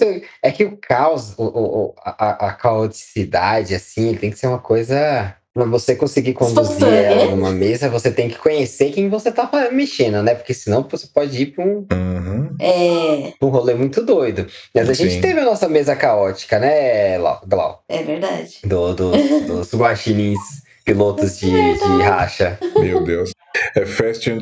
[0.42, 5.34] É que o caos, o, o- a, a caoticidade, assim, tem que ser uma coisa.
[5.54, 10.22] Pra você conseguir conduzir ela numa mesa, você tem que conhecer quem você tá mexendo,
[10.22, 10.34] né?
[10.34, 12.56] Porque senão você pode ir pra um, Uhum.
[12.58, 14.46] É, um rolê muito doido.
[14.74, 17.84] Mas a gente teve a nossa mesa caótica, né, Lau- Glau?
[17.86, 18.60] é verdade.
[18.64, 19.12] Do, do-
[19.46, 20.38] dos guaxinins
[20.84, 22.58] pilotos de, de racha.
[22.78, 23.30] Meu Deus.
[23.76, 24.40] É Fast and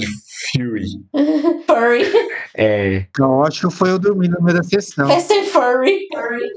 [0.52, 0.86] Fury.
[1.66, 2.04] Furry.
[2.56, 5.08] É, Caótico foi eu dormir no meio da sessão.
[5.08, 6.06] Fast and Furry.
[6.12, 6.48] Furry.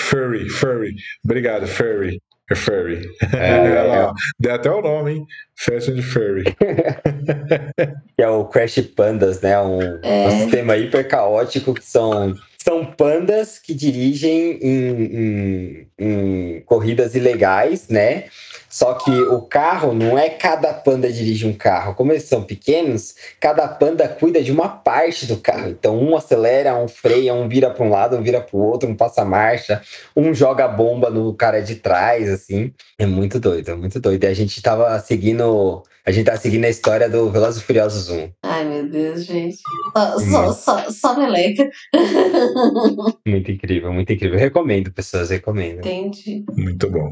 [0.00, 0.94] Furry, Furry.
[1.24, 2.20] Obrigado, Furry.
[2.50, 3.02] É Furry.
[3.34, 4.14] É, lá, ó.
[4.40, 5.26] Deu até o nome, hein?
[5.56, 6.44] Fast and Furry.
[8.16, 9.60] que é o Crash Pandas, né?
[9.60, 10.28] Um, É.
[10.28, 17.88] um sistema hiper caótico que são, são pandas que dirigem em, em- em corridas ilegais,
[17.88, 18.24] né?
[18.68, 21.94] Só que o carro não é cada panda dirige um carro.
[21.94, 25.70] Como eles são pequenos, cada panda cuida de uma parte do carro.
[25.70, 28.88] Então um acelera, um freia, um vira para um lado, um vira para o outro,
[28.88, 29.80] um passa marcha,
[30.14, 32.72] um joga bomba no cara de trás, assim.
[32.98, 34.24] É muito doido, é muito doido.
[34.24, 38.08] E a gente tava seguindo a gente tá seguindo a história do Velozes e Furiosos
[38.08, 38.30] 1.
[38.42, 39.58] Ai, meu Deus, gente.
[39.94, 41.68] Só, só, só, só meleca.
[43.26, 44.38] Muito incrível, muito incrível.
[44.38, 45.80] Recomendo, pessoas, recomendo.
[45.80, 46.44] Entendi.
[46.56, 47.10] Muito bom.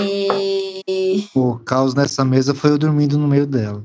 [0.00, 1.24] E.
[1.36, 3.84] O caos nessa mesa foi eu dormindo no meio dela.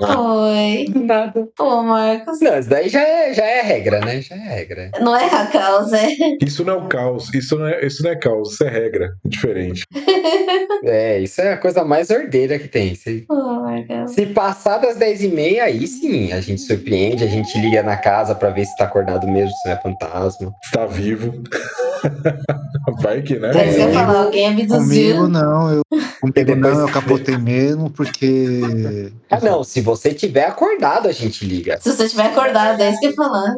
[0.00, 0.84] Oi.
[0.90, 1.48] Do nada.
[1.56, 2.40] Pô, Marcos.
[2.40, 4.20] Não, isso daí já é, já é regra, né?
[4.20, 4.90] Já é regra.
[5.00, 6.36] Não é a causa, é.
[6.42, 9.14] Isso não é o caos, isso não é, isso não é caos, isso é regra.
[9.24, 9.84] Diferente.
[10.84, 12.94] É, isso é a coisa mais ordeira que tem.
[12.98, 14.12] Se, Marcos.
[14.12, 18.50] se passar das 10h30, aí sim, a gente surpreende, a gente liga na casa pra
[18.50, 20.54] ver se tá acordado mesmo, se não é fantasma.
[20.64, 21.42] Está vivo.
[23.02, 23.50] Vai que, né?
[23.54, 25.28] É ia falar, alguém Comigo abduziu.
[25.28, 25.82] não, eu
[26.20, 29.12] comigo não, eu capotei mesmo, porque.
[29.30, 31.78] Ah, não, se você tiver acordado, a gente liga.
[31.80, 33.54] Se você tiver acordado, é isso que eu falar.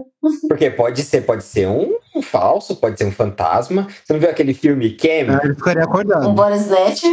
[0.48, 3.88] Porque pode ser, pode ser um, um falso, pode ser um fantasma.
[4.04, 5.34] Você não viu aquele filme Cam?
[5.34, 6.32] Ah, ele ficaria Um acordado.
[6.32, 6.68] Boris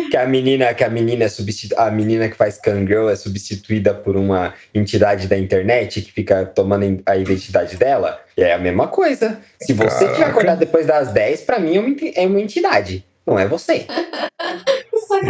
[0.09, 1.73] que a menina que a menina é substitu...
[1.77, 7.01] a menina que faz Kangirl é substituída por uma entidade da internet que fica tomando
[7.05, 10.31] a identidade dela é a mesma coisa se você tiver Caraca.
[10.31, 13.85] acordado depois das 10 pra mim é uma, é uma entidade não é você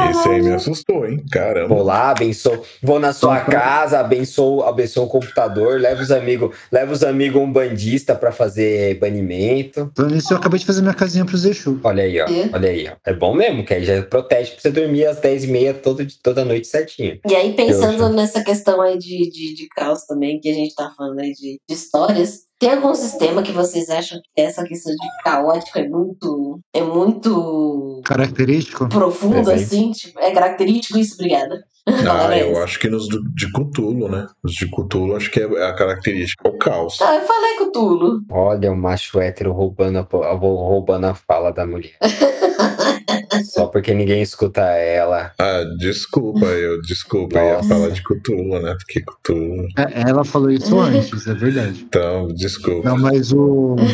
[0.09, 1.23] Esse aí me assustou, hein?
[1.31, 1.73] Caramba.
[1.73, 6.91] vou lá abençoo vou na sua casa abençoo abençoo o computador leva os amigos leva
[6.91, 11.25] os amigos um bandista pra fazer banimento Então nisso eu acabei de fazer minha casinha
[11.25, 11.79] pro Zexu.
[11.83, 12.49] olha aí ó É.
[12.53, 15.43] olha aí ó é bom mesmo que aí já protege pra você dormir às 10
[15.43, 19.53] e meia toda, toda noite certinho E aí, pensando Eu- nessa questão aí de, de,
[19.55, 23.43] de caos também, que a gente tá falando aí de, de histórias, Tem algum sistema
[23.43, 26.59] que vocês acham que essa questão de caótico é muito.
[26.73, 28.89] é muito Característico?
[28.89, 29.91] profundo, assim?
[29.91, 31.63] Tipo, é característico isso, obrigada.
[31.85, 32.47] Ah, Parabéns.
[32.47, 34.25] eu acho que nos do- de Cthulhu, né?
[34.43, 36.99] Os de Cthulhu, acho que é a característica, o caos.
[36.99, 38.21] Ah, eu falei com Tulo.
[38.31, 41.95] Olha o macho hétero roubando a- roubando a fala da mulher.
[43.43, 45.31] Só porque ninguém escuta ela.
[45.39, 48.75] Ah, desculpa, eu desculpa, eu ia falar de Cthulhu, né?
[48.79, 49.67] Porque Cthulhu.
[49.77, 51.85] É, Ela falou isso antes, é verdade.
[51.87, 52.89] Então, desculpa.
[52.89, 53.75] Não, mas o.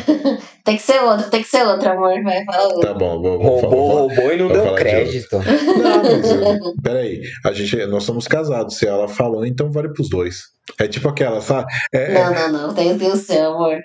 [0.65, 2.23] Tem que ser outro, tem que ser outro, amor.
[2.23, 2.79] Vai, fala outro.
[2.87, 5.35] Tá bom, vou, vou, Roubou, falar- roubou e não deu falar de crédito.
[5.35, 8.77] Não, mas eu- peraí, a gente, nós somos casados.
[8.77, 10.37] Se ela falou, então vale pros dois.
[10.79, 11.65] É tipo aquela, sabe?
[11.93, 12.73] É, Não, não, não.
[12.73, 13.77] Tem, tem o seu, amor.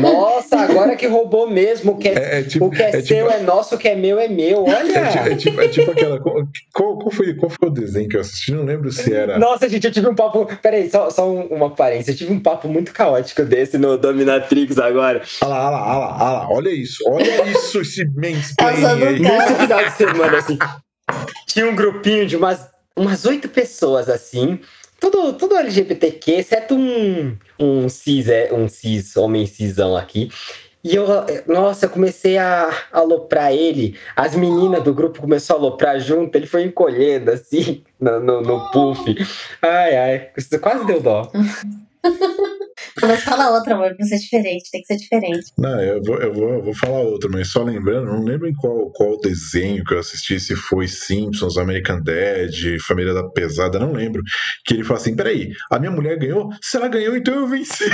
[0.00, 1.92] Nossa, agora que roubou mesmo.
[1.92, 3.78] O que é, é, é tipo, o que é, é seu tipo- é nosso, o
[3.78, 4.66] que é meu é meu.
[4.66, 4.98] é, Olha!
[5.32, 6.18] é tipo, é tipo aquela.
[6.20, 6.44] Qual,
[6.98, 8.52] qual foi, qual foi o desenho que eu assisti?
[8.52, 9.38] Não lembro se era.
[9.38, 10.46] Nossa, gente, eu tive um papo.
[10.62, 12.10] Peraí, só, só um- uma aparência.
[12.12, 15.22] Eu tive um papo muito caótico desse no Dominatrix agora.
[15.42, 19.20] Olha lá, olha lá, olha lá, olha lá, olha isso, olha isso, esse mansplaining.
[19.20, 20.58] Nesse final de semana, assim,
[21.46, 24.58] tinha um grupinho de umas umas oito pessoas, assim,
[25.00, 30.30] tudo, tudo LGBTQ, exceto um, um cis, é, um cis, homem cisão aqui.
[30.82, 31.06] E eu,
[31.46, 36.46] nossa, eu comecei a aloprar ele, as meninas do grupo começaram a aloprar junto, ele
[36.46, 39.02] foi encolhendo, assim, no, no, no puff.
[39.60, 40.30] Ai, ai,
[40.60, 41.30] quase deu dó.
[43.00, 44.70] Mas fala outra, amor, pra ser diferente.
[44.70, 45.52] Tem que ser diferente.
[45.56, 48.54] Não, eu vou, eu, vou, eu vou falar outra, mas só lembrando, não lembro em
[48.54, 52.54] qual, qual desenho que eu assisti, se foi Simpsons, American Dad,
[52.86, 54.22] Família da Pesada, não lembro.
[54.64, 56.50] Que ele fala assim: peraí, a minha mulher ganhou?
[56.60, 57.84] Se ela ganhou, então eu venci.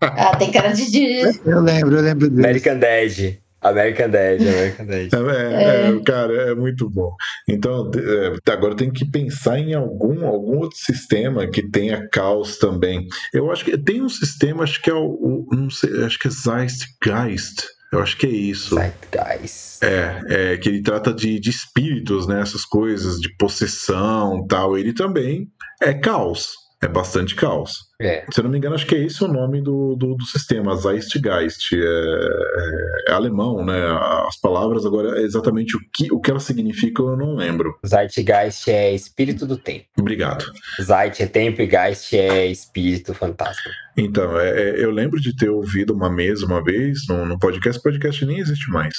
[0.00, 1.20] Ah, tem cara de.
[1.44, 2.46] Eu lembro, eu lembro dele.
[2.46, 3.43] American Dad.
[3.64, 5.08] American Dad, American Dad.
[5.12, 7.14] É, é, cara, é muito bom.
[7.48, 13.06] Então, é, agora tem que pensar em algum, algum outro sistema que tenha caos também.
[13.32, 15.04] Eu acho que tem um sistema, acho que é o.
[15.06, 17.64] o- não sei, acho que é Zeitgeist.
[17.92, 18.74] Eu acho que é isso.
[18.76, 19.82] Zeitgeist.
[19.82, 22.40] É, é, que ele trata de, de espíritos, né?
[22.40, 24.76] Essas coisas, de possessão tal.
[24.76, 25.48] Ele também
[25.82, 26.48] é caos.
[26.82, 27.72] É bastante caos.
[28.00, 28.24] É.
[28.30, 30.74] Se eu não me engano, acho que é esse o nome do, do, do sistema,
[30.76, 31.72] Zeitgeist.
[31.72, 33.80] É, é, é alemão, né?
[34.26, 37.78] As palavras agora, é exatamente o que, o que elas significam, eu não lembro.
[37.86, 39.84] Zeitgeist é espírito do tempo.
[39.98, 40.44] Obrigado.
[40.80, 43.70] Zeit é tempo e Geist é espírito fantasma.
[43.96, 47.80] Então, é, é, eu lembro de ter ouvido uma mesa uma vez no, no podcast,
[47.80, 48.94] podcast nem existe mais.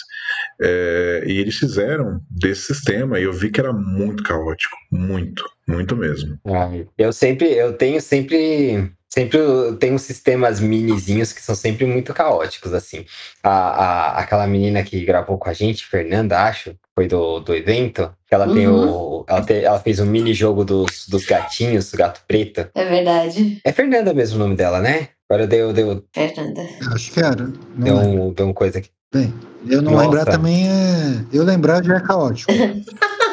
[0.61, 4.75] E eles fizeram desse sistema e eu vi que era muito caótico.
[4.91, 6.39] Muito, muito mesmo.
[6.45, 12.13] Ai, Eu sempre, eu tenho sempre, sempre eu tenho sistemas minizinhos que são sempre muito
[12.13, 13.05] caóticos, assim.
[13.41, 18.11] A, a- aquela menina que gravou com a gente, Fernanda, acho, foi do, do evento,
[18.29, 22.21] ela tem o, ela, te- ela fez um mini jogo dos, dos gatinhos, do gato
[22.27, 22.67] preto.
[22.75, 23.59] É verdade.
[23.63, 25.07] É Fernanda mesmo o nome dela, né?
[25.29, 26.61] Agora deu, deu, Fernanda.
[26.93, 27.49] Acho que era.
[27.77, 28.89] Deu, um, deu um coisa aqui.
[29.13, 29.33] Bem,
[29.67, 30.03] eu não Nossa.
[30.05, 31.25] lembrar também é.
[31.31, 32.51] Eu lembrar já é caótico.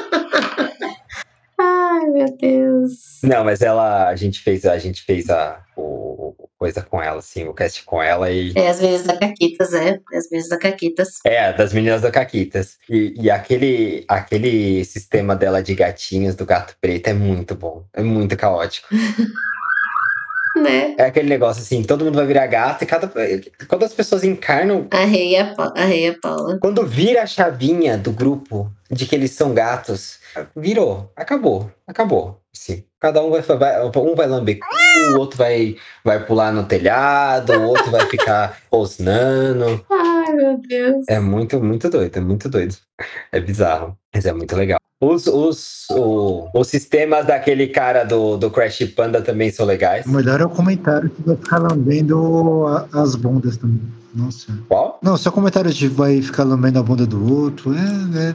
[2.23, 2.93] Meu Deus.
[3.23, 7.19] Não, mas ela, a gente fez, a gente fez a o, o coisa com ela,
[7.19, 10.01] assim, o cast com ela e É as meninas da Caquitas, é.
[10.15, 11.09] As meninas da Caquitas.
[11.25, 12.79] É, das meninas da Caquitas.
[12.89, 17.85] E, e aquele, aquele sistema dela de gatinhos do gato preto é muito bom.
[17.93, 18.89] É muito caótico.
[20.63, 20.95] Né?
[20.99, 23.11] É aquele negócio assim, todo mundo vai virar gato e cada.
[23.69, 24.87] Quando as pessoas encarnam.
[24.91, 26.59] A Rei e a, Pa- a Rei a Paula.
[26.61, 30.19] Quando vira a chavinha do grupo de que eles são gatos,
[30.57, 31.11] virou.
[31.17, 31.71] Acabou.
[31.87, 32.39] Acabou.
[32.53, 32.85] Sim.
[33.01, 33.85] Cada um vai, vai.
[33.87, 34.59] Um vai lamber
[35.15, 39.85] o outro vai, vai pular no telhado, o outro vai ficar rosnando.
[39.91, 41.05] Ai, meu Deus.
[41.09, 42.77] É muito, muito doido, é muito doido.
[43.33, 44.79] É bizarro, mas é muito legal.
[45.05, 50.07] Os, os, o- os sistemas daquele cara do, do Crash Panda também são legais.
[50.07, 53.81] O melhor é o comentário que vai ficar lambendo as bundas também.
[54.15, 54.57] Nossa.
[54.69, 55.01] Qual?
[55.03, 57.75] Não, só comentário de vai ficar lambendo a bunda do outro.
[57.75, 58.35] É, é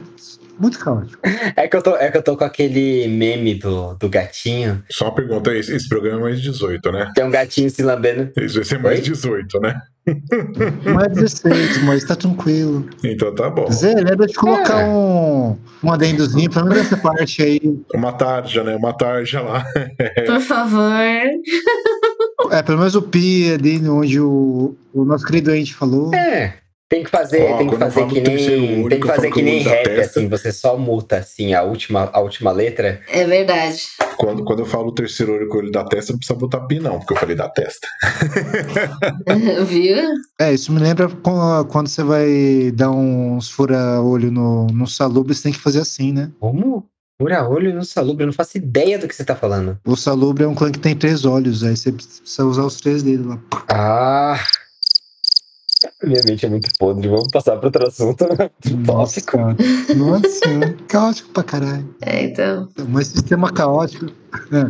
[0.58, 1.18] muito caótico.
[1.56, 4.82] É que eu tô, é que eu tô com aquele meme do, do gatinho.
[4.90, 7.12] Só uma pergunta: esse, esse programa é mais 18, né?
[7.14, 8.30] Tem um gatinho se lambendo.
[8.40, 9.04] Isso vai ser mais Oi?
[9.04, 9.80] 18, né?
[10.08, 12.88] É 16, mas tá tranquilo.
[13.04, 13.70] Então tá bom.
[13.70, 14.86] Zé, lembra de colocar É.
[14.88, 17.60] um, um adendozinho, pelo menos essa parte aí.
[17.94, 18.74] Uma tarja, né?
[18.74, 19.66] Uma tarja lá.
[20.26, 21.02] Por favor.
[22.50, 26.14] É, pelo menos o pi ali onde o, o nosso querido ente falou.
[26.14, 26.54] É.
[26.88, 28.80] Tem que fazer, Ó, tem que eu fazer que nem.
[28.80, 32.08] olho, Tem que fazer que o nem rap, assim, você só muta assim a última,
[32.10, 33.02] a última letra.
[33.08, 33.82] É verdade.
[34.16, 36.80] Quando, quando eu falo terceiro olho com o olho da testa, não precisa botar pi,
[36.80, 37.86] não, porque eu falei da testa.
[39.68, 39.96] Viu?
[40.40, 41.08] É, isso me lembra
[41.68, 46.30] quando você vai dar uns fura-olho no, no salubre, você tem que fazer assim, né?
[46.40, 46.88] Como?
[47.20, 49.76] Fura-olho no Salubre, eu não faço ideia do que você tá falando.
[49.84, 53.02] O Salubre é um clã que tem três olhos, aí você precisa usar os três
[53.02, 53.40] deles lá.
[53.68, 54.38] Ah!
[56.02, 58.24] Minha mente é muito podre, vamos passar para outro assunto.
[58.86, 59.36] Nossa, Tópico.
[59.38, 59.56] cara.
[59.96, 61.96] Nossa, caótico pra caralho.
[62.02, 62.68] É, então.
[62.88, 64.06] Mas sistema caótico.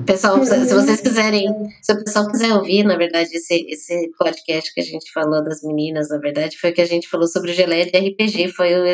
[0.06, 1.48] Pessoal, se vocês quiserem,
[1.82, 5.62] se o pessoal quiser ouvir, na verdade, esse, esse podcast que a gente falou das
[5.62, 8.48] meninas, na verdade, foi que a gente falou sobre geleia de RPG.
[8.52, 8.86] Foi o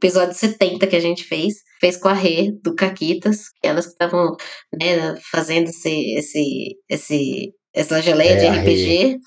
[0.00, 1.54] episódio 70 que a gente fez.
[1.80, 4.36] Fez com a Rê, do Caquitas, que elas que estavam
[4.80, 9.18] né, fazendo esse, esse, esse, essa geleia É, de a RPG.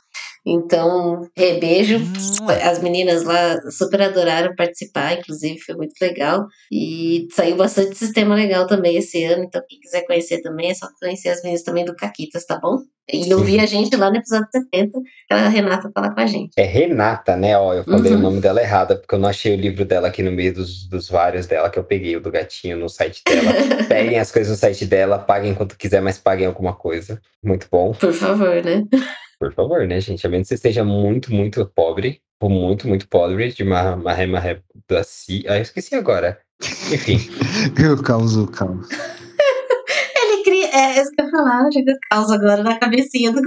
[0.45, 1.99] Então, rebeijo.
[2.63, 6.45] As meninas lá super adoraram participar, inclusive foi muito legal.
[6.71, 9.43] E saiu bastante sistema legal também esse ano.
[9.43, 12.77] Então, quem quiser conhecer também, é só conhecer as meninas também do Caquitas, tá bom?
[13.11, 14.91] E ouvir a gente lá no episódio 70,
[15.27, 16.51] que a Renata tá lá com a gente.
[16.55, 17.57] É Renata, né?
[17.57, 18.19] Ó, eu falei Uhum.
[18.19, 20.87] o nome dela errado, porque eu não achei o livro dela aqui no meio dos,
[20.87, 23.51] dos vários dela que eu peguei, o do gatinho, no site dela.
[23.89, 27.19] Peguem as coisas no site dela, paguem quanto quiser, mas paguem alguma coisa.
[27.43, 27.91] Muito bom.
[27.93, 28.83] Por favor, né?
[29.41, 30.23] Por favor, né, gente?
[30.27, 34.27] A menos que você esteja muito, muito pobre, ou muito, muito pobre, de uma marré
[34.27, 35.43] marré da si.
[35.47, 36.39] Ah, eu esqueci agora.
[36.93, 37.17] Enfim.
[37.83, 38.87] Eu causo o caos.
[40.15, 40.67] Ele cria.
[40.67, 43.41] É isso que eu falar, eu causa agora na cabecinha do.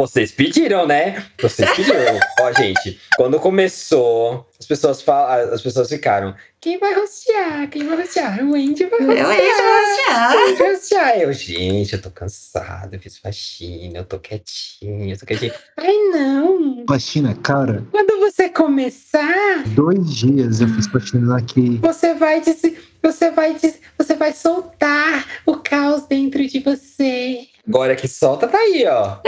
[0.00, 1.22] Vocês pediram, né?
[1.42, 2.18] Vocês pediram.
[2.40, 6.34] Ó, gente, quando começou, as pessoas falam, as pessoas ficaram.
[6.58, 7.68] Quem vai rostear?
[7.68, 8.42] Quem vai rostear?
[8.42, 9.36] O Andy vai eu rostear.
[9.36, 11.18] ia Quem vai rostear?
[11.18, 15.52] Eu, gente, eu tô cansado, eu fiz faxina, eu tô quietinho, eu tô quietinho.
[15.76, 16.84] Ai, não.
[16.88, 21.76] Faxina, cara, Quando você começar, dois dias eu fiz faxina aqui.
[21.76, 27.49] você vai dizer, você vai dizer, você vai soltar o caos dentro de você.
[27.68, 29.18] Agora que solta, tá aí, ó.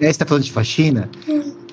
[0.00, 1.10] É, você tá falando de faxina?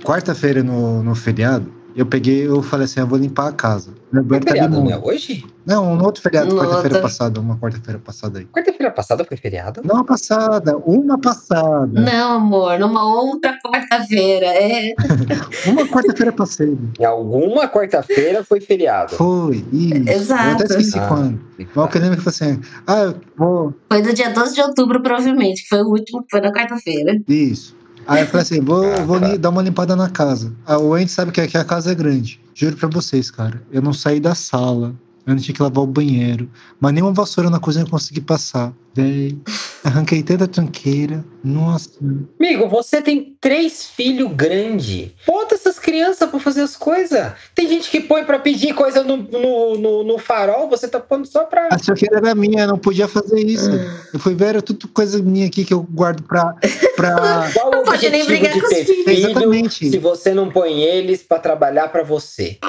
[0.03, 3.91] Quarta-feira no, no feriado, eu peguei, eu falei assim, eu vou limpar a casa.
[4.11, 4.99] Meu É banheiro tá feriado, né?
[5.03, 5.45] Hoje?
[5.65, 8.45] Não, no outro feriado, quarta-feira passada, uma quarta-feira passada aí.
[8.45, 9.81] Quarta-feira passada foi feriado?
[9.83, 11.99] Não a passada, uma passada.
[12.01, 14.45] Não, amor, numa outra quarta-feira.
[14.47, 14.93] É.
[15.67, 16.77] Uma quarta-feira passada.
[16.99, 19.15] Em alguma quarta-feira foi feriado.
[19.15, 19.95] Foi, isso.
[20.09, 20.63] Eu Exato.
[20.63, 21.07] até esqueci Ah.
[21.07, 21.39] quando.
[21.57, 24.53] Mas o que eu lembro que foi assim, ah, eu vou, Foi do dia 12
[24.55, 27.19] de outubro, provavelmente, que foi o último, que foi na quarta-feira.
[27.27, 27.75] isso.
[28.07, 29.35] Aí eu falei assim, vou, Ah, vou tá.
[29.37, 30.53] dar uma limpada na casa.
[30.65, 32.39] Ah, o Andy sabe que aqui a casa é grande.
[32.53, 33.61] Juro pra vocês, cara.
[33.71, 34.93] Eu não saí da sala.
[35.25, 36.49] Eu não tinha que lavar o banheiro.
[36.79, 38.73] Mas nenhuma vassoura na cozinha eu consegui passar.
[38.95, 39.35] Daí,
[39.83, 41.23] arranquei tanta tranqueira.
[41.43, 41.91] Nossa.
[42.39, 45.11] Amigo, você tem três filhos grandes.
[45.25, 47.31] Bota essas crianças pra fazer as coisas.
[47.55, 51.25] Tem gente que põe pra pedir coisa no, no, no, no farol, você tá pondo
[51.25, 51.69] só pra.
[51.71, 53.71] A tranqueira era minha, eu não podia fazer isso.
[54.13, 56.53] Eu fui ver, era tudo coisa minha aqui que eu guardo pra.
[56.95, 57.49] pra...
[57.55, 58.87] Qual o Não pode nem brigar com os filhos.
[59.05, 59.89] filho Exatamente.
[59.89, 62.59] se você não põe eles pra trabalhar pra você?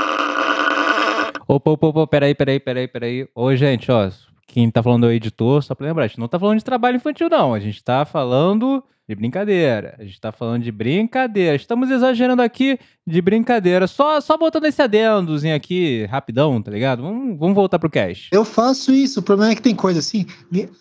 [1.47, 3.29] Opa, opa, opa, peraí, peraí, peraí, peraí.
[3.35, 4.11] Ô, gente, ó,
[4.47, 6.65] quem tá falando é o editor, só pra lembrar, a gente não tá falando de
[6.65, 7.53] trabalho infantil, não.
[7.53, 9.95] A gente tá falando de brincadeira.
[9.99, 11.55] A gente tá falando de brincadeira.
[11.55, 13.87] Estamos exagerando aqui de brincadeira.
[13.87, 17.03] Só, só botando esse adendozinho aqui, rapidão, tá ligado?
[17.03, 18.31] Vamos, vamos voltar pro cast.
[18.33, 19.21] Eu faço isso.
[19.21, 20.27] O problema é que tem coisa assim.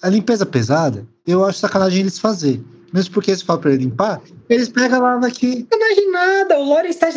[0.02, 2.64] A limpeza pesada, eu acho sacanagem eles fazer.
[2.94, 5.68] Mesmo porque se fala pra ele limpar, eles pegam lá daqui.
[5.72, 7.08] Não é nada, o Lawrence tá,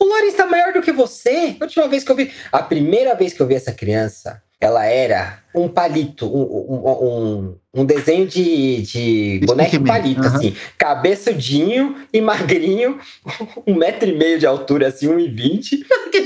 [0.00, 1.56] o Lawrence tá maior do que você.
[1.60, 2.32] A última vez que eu vi.
[2.50, 7.84] A primeira vez que eu vi essa criança, ela era um palito, um, um, um,
[7.84, 10.36] desenho de, de boneco palito, aham.
[10.36, 10.56] assim.
[10.78, 12.98] Cabeçudinho e magrinho,
[13.66, 15.84] um metro e meio de altura, assim, um e vinte.
[16.10, 16.24] Que.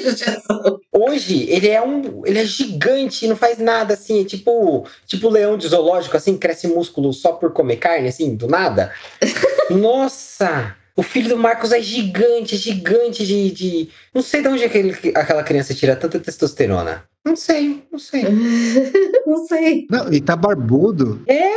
[0.93, 2.23] Hoje, ele é um.
[2.27, 6.69] Ele é gigante, não faz nada assim, é tipo, tipo leão de zoológico, assim, cresce
[6.69, 8.93] músculo só por comer carne, assim, do nada.
[9.71, 10.77] Nossa!
[10.95, 13.51] O filho do Marcos é gigante, é gigante de.
[13.51, 13.89] de...
[14.13, 17.10] Não sei de onde aquele, aquela criança tira tanta testosterona.
[17.25, 18.25] Não sei, não sei.
[19.27, 19.87] Não sei.
[19.91, 21.23] Não, e tá barbudo.
[21.29, 21.51] É.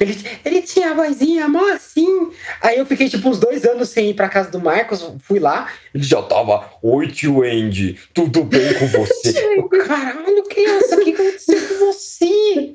[0.00, 2.30] Ele, ele tinha a vozinha mó assim.
[2.60, 5.06] Aí eu fiquei tipo uns dois anos sem ir pra casa do Marcos.
[5.22, 6.68] Fui lá, ele já tava.
[6.82, 9.28] Oi, tio Andy, tudo bem com você?
[9.56, 12.72] Eu, Caralho, criança, o que aconteceu com você?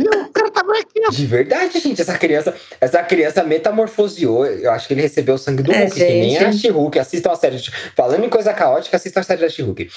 [0.00, 1.10] O cara tá aqui, ó.
[1.10, 4.46] De verdade, gente, essa criança, essa criança metamorfoseou.
[4.46, 6.58] Eu acho que ele recebeu o sangue do É, Hulk, que nem a gente.
[6.62, 6.98] She-Hulk.
[6.98, 7.56] Assistam a série.
[7.56, 9.88] de- Falando em coisa caótica, assistam a série da She-Hulk.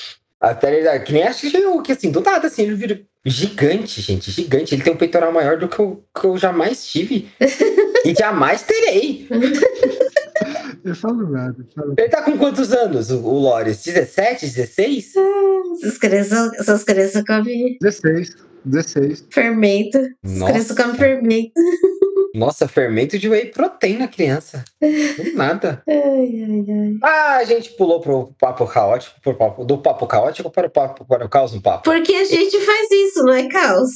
[0.44, 4.30] A série da, que nem a She-Hulk, assim, do nada, assim, ele vira gigante, gente,
[4.30, 4.76] gigante.
[4.76, 7.30] Ele tem um peitoral maior do que eu, que eu jamais tive.
[8.04, 9.26] e jamais terei.
[10.84, 11.56] Eu falo nada.
[11.58, 13.82] eu falo- Ele tá com quantos anos, o, o Lores?
[13.84, 15.14] 17, 16?
[15.82, 18.36] Essas crianças, essas crianças comem 16.
[18.66, 19.26] 16.
[19.32, 19.98] fermento.
[20.22, 21.52] Essas crianças comem fermento.
[22.34, 24.66] Nossa, fermento de whey protein na criança.
[25.36, 25.84] Nada.
[25.88, 26.98] Ai, ai, ai.
[27.04, 31.06] Ah, a gente pulou pro papo caótico, pro papo, do papo caótico para o papo
[31.06, 31.84] para o caos no papo.
[31.84, 33.90] Porque a gente faz isso, não é caos?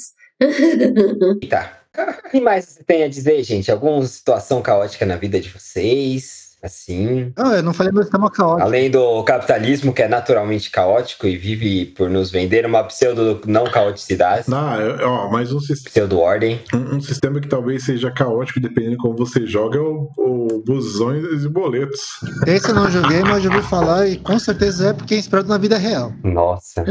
[1.50, 1.74] Tá.
[1.98, 3.72] O que mais você tem a dizer, gente?
[3.72, 6.47] Alguma situação caótica na vida de vocês?
[6.62, 7.32] Assim.
[7.38, 8.62] Ah, eu não falei meu sistema caótico.
[8.64, 13.66] Além do capitalismo, que é naturalmente caótico e vive por nos vender uma pseudo não
[13.66, 16.60] caoticidade, Não, é- ó, mas um, sis- pseudo ordem.
[16.74, 20.64] um- um sistema que talvez seja caótico, dependendo de como você joga, é o, o
[20.66, 22.02] busões e boletos.
[22.48, 25.48] Esse eu não joguei, mas eu ouvi falar e com certeza é porque é inspirado
[25.48, 26.12] na vida real.
[26.24, 26.84] Nossa.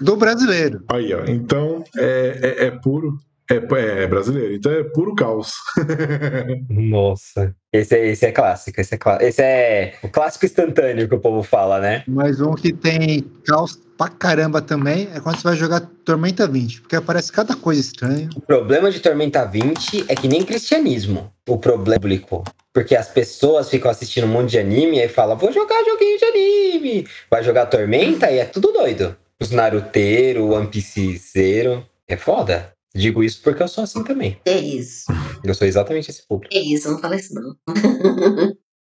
[0.00, 0.84] Do brasileiro.
[0.90, 1.24] Aí, ó.
[1.26, 3.14] Então, é, é, é puro.
[3.50, 5.52] É, é brasileiro, então é puro caos.
[6.68, 7.54] Nossa.
[7.72, 9.24] Esse é, esse é clássico, esse é clássico.
[9.24, 12.04] Esse é o clássico instantâneo que o povo fala, né?
[12.06, 16.82] Mas um que tem caos pra caramba também é quando você vai jogar Tormenta 20,
[16.82, 18.28] porque aparece cada coisa estranha.
[18.34, 21.32] O problema de Tormenta 20 é que nem cristianismo.
[21.48, 22.44] O problema público.
[22.72, 26.24] Porque as pessoas ficam assistindo um monte de anime e falam, vou jogar joguinho de
[26.24, 27.06] anime.
[27.30, 29.16] Vai jogar Tormenta e é tudo doido.
[29.40, 31.86] Os Naruteiro, One Pieceiro.
[32.08, 32.73] É foda.
[32.94, 34.38] Digo isso porque eu sou assim também.
[34.44, 35.06] É isso.
[35.42, 36.54] Eu sou exatamente esse público.
[36.54, 37.56] É isso, não fala isso não.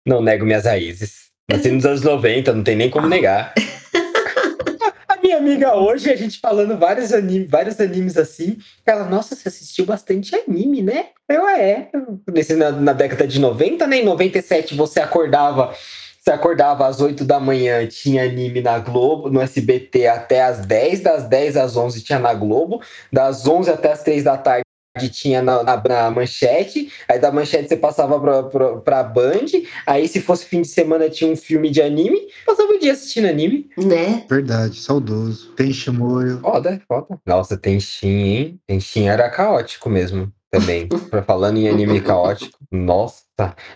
[0.07, 1.31] Não nego minhas raízes.
[1.49, 3.53] Nasci nos anos 90, não tem nem como negar.
[5.07, 9.47] A minha amiga hoje, a gente falando vários, anime, vários animes assim, ela, nossa, você
[9.47, 11.07] assistiu bastante anime, né?
[11.27, 11.89] Eu, é.
[12.31, 13.97] Nesse, na, na década de 90, né?
[13.97, 15.73] Em 97 você acordava.
[16.25, 21.01] Você acordava às 8 da manhã, tinha anime na Globo, no SBT até às 10,
[21.01, 22.81] das 10 às 11 tinha na Globo,
[23.13, 24.65] das 11 até às 3 da tarde
[25.11, 29.45] tinha na, na, na manchete, aí da manchete você passava pra, pra, pra Band,
[29.85, 33.27] aí se fosse fim de semana tinha um filme de anime, passava o dia assistindo
[33.27, 33.69] anime.
[33.77, 34.25] Né?
[34.27, 35.51] Verdade, saudoso.
[35.51, 36.39] Tem Shimoyo.
[36.39, 37.19] Foda, foda.
[37.23, 38.59] Nossa, tem Shin, hein?
[38.65, 40.87] Tem Shin era caótico mesmo, também.
[41.11, 43.25] pra falando em anime caótico, nossa.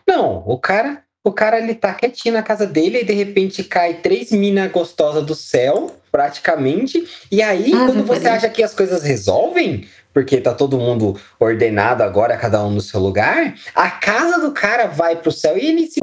[0.08, 1.04] Não, o cara...
[1.26, 5.24] O cara, ele tá quietinho na casa dele e de repente cai três minas gostosas
[5.26, 7.06] do céu, praticamente.
[7.32, 12.04] E aí, Ah, quando você acha que as coisas resolvem, porque tá todo mundo ordenado
[12.04, 15.88] agora, cada um no seu lugar, a casa do cara vai pro céu e ele
[15.88, 16.00] se.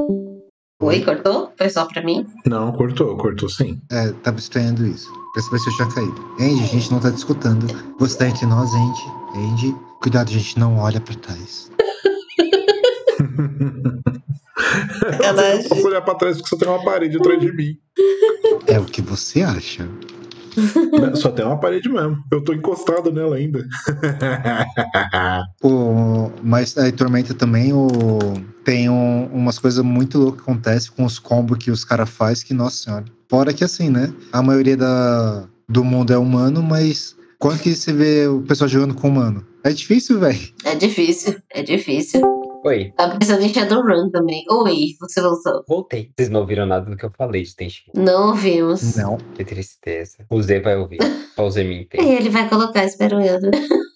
[0.79, 1.51] Oi, cortou?
[1.57, 2.25] Foi só pra mim?
[2.45, 3.81] Não, cortou, cortou sim.
[3.91, 5.11] É, tava estranhando isso.
[5.41, 6.35] Saber se eu tinha caído.
[6.39, 7.67] Andy, a gente não tá discutando.
[7.99, 9.01] Você tá entre nós, Andy.
[9.35, 11.66] Andy, cuidado, gente, não olha pra trás.
[15.11, 15.63] Sacanagem.
[15.63, 17.77] Eu posso olhar pra trás porque só tem uma parede atrás de mim.
[18.67, 19.87] É o que você acha.
[21.15, 22.17] Só tem uma parede mesmo.
[22.31, 23.63] Eu tô encostado nela ainda.
[25.63, 27.87] O, mas aí Tormenta também o,
[28.63, 32.45] tem um- umas coisas muito loucas que acontecem com os combos que os caras fazem
[32.47, 33.05] que, nossa senhora.
[33.29, 34.11] Fora que assim, né?
[34.31, 38.95] A maioria da, do mundo é humano, mas quando que você vê o pessoal jogando
[38.95, 39.45] com humano?
[39.63, 40.39] É difícil, velho.
[40.63, 42.21] É difícil, é difícil.
[42.65, 44.43] Oi, Tá pensando em Shadowrun também.
[44.49, 45.63] Oi, você voltou.
[45.67, 46.11] voltei.
[46.17, 47.91] Vocês não ouviram nada do que eu falei de Tenshin.
[47.93, 48.95] Não ouvimos.
[48.95, 49.17] Não.
[49.35, 50.25] Que tristeza.
[50.29, 50.97] O Z vai ouvir.
[51.35, 52.03] Só o Z me E entende.
[52.09, 53.39] ele vai colocar, espero eu.
[53.39, 53.51] né?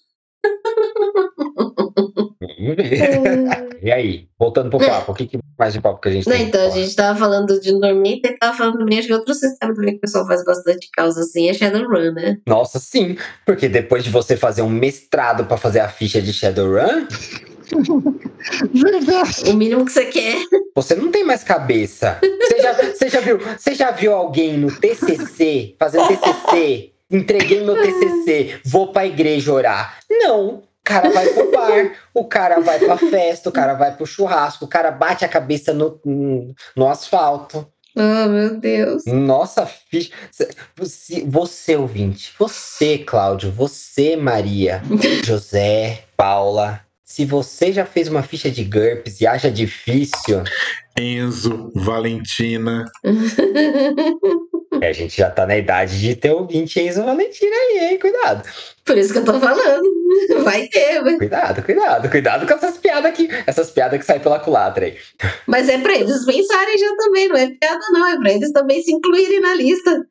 [3.82, 6.36] E aí, voltando pro papo, o que, que mais de papo que a gente Não,
[6.36, 6.46] tem?
[6.46, 9.92] então, a gente tava falando de Dormita e tava falando também de outro sistema também
[9.94, 12.38] que o pessoal faz bastante causa assim, é Shadowrun, né?
[12.46, 13.16] Nossa, sim.
[13.44, 17.08] Porque depois de você fazer um mestrado pra fazer a ficha de Shadowrun,
[18.72, 19.50] Verdade.
[19.50, 20.36] O mínimo que você quer.
[20.74, 22.18] você não tem mais cabeça.
[22.20, 27.76] Você já, você já viu, você já viu alguém no TCC, fazendo TCC, entreguei meu
[27.80, 29.98] TCC, vou pra igreja orar.
[30.10, 30.62] Não.
[30.82, 34.64] O cara vai pro bar, o cara vai pra festa, o cara vai pro churrasco,
[34.64, 36.00] o cara bate a cabeça no,
[36.74, 37.64] no, asfalto.
[37.96, 39.04] Oh, meu Deus.
[39.06, 40.10] Nossa, ficha.
[40.76, 44.82] Você, você, ouvinte, você, Cláudio, você, Maria,
[45.22, 46.80] José, Paula.
[47.04, 50.42] Se você já fez uma ficha de GURPS e acha difícil,
[50.98, 52.84] Enzo, Valentina.
[54.80, 57.98] é, a gente já tá na idade de ter ouvinte Enzo Valentina aí, hein?
[57.98, 58.48] Cuidado.
[58.84, 59.82] Por isso que eu tô falando.
[60.44, 61.16] Vai ter, vai.
[61.16, 63.28] Cuidado, cuidado, cuidado com essas piadas aqui.
[63.46, 64.96] Essas piadas que saem pela culatra aí.
[65.46, 68.06] Mas é pra eles pensarem já também, não é piada, não.
[68.06, 70.06] É pra eles também se incluírem na lista.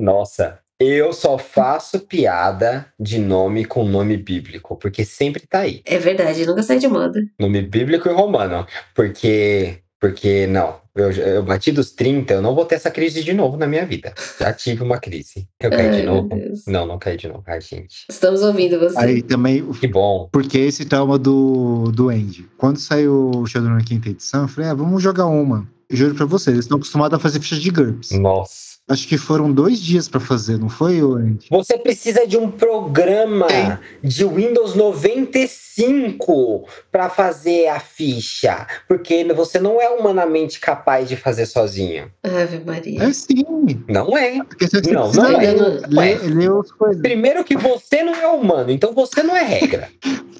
[0.00, 5.82] Nossa, eu só faço piada de nome com nome bíblico, porque sempre tá aí.
[5.84, 7.20] É verdade, nunca sai de moda.
[7.38, 8.66] Nome bíblico e romano.
[8.94, 9.78] Porque.
[10.00, 10.80] Porque, não.
[10.96, 13.84] Eu, eu bati dos 30, eu não vou ter essa crise de novo na minha
[13.84, 14.14] vida.
[14.40, 15.46] Já tive uma crise.
[15.60, 16.28] Eu caí Ai, de novo?
[16.66, 17.42] Não, não caí de novo.
[17.46, 18.06] Ai, gente.
[18.10, 18.98] Estamos ouvindo você.
[18.98, 20.28] Aí também, o- Que bom.
[20.32, 22.48] porque esse trauma do, do Andy.
[22.56, 25.68] Quando saiu o Shadowrun quinta edição, eu falei, ah, vamos jogar uma.
[25.88, 28.10] Eu juro pra vocês, eles estão acostumados a fazer ficha de GURPS.
[28.12, 28.69] Nossa.
[28.90, 31.46] Acho que foram dois dias pra fazer, não foi, Andy?
[31.48, 33.78] Você precisa de um programa Tem.
[34.02, 41.46] de Windows 95 para fazer a ficha, porque você não é humanamente capaz de fazer
[41.46, 42.10] sozinho.
[42.24, 43.04] Ave Maria.
[43.04, 43.44] É sim.
[43.88, 44.42] Não é.
[44.42, 45.52] Porque você Não, não é.
[45.52, 45.86] ler, é.
[45.86, 47.00] ler, ler as coisas.
[47.00, 49.88] Primeiro que você não é humano, então você não é regra.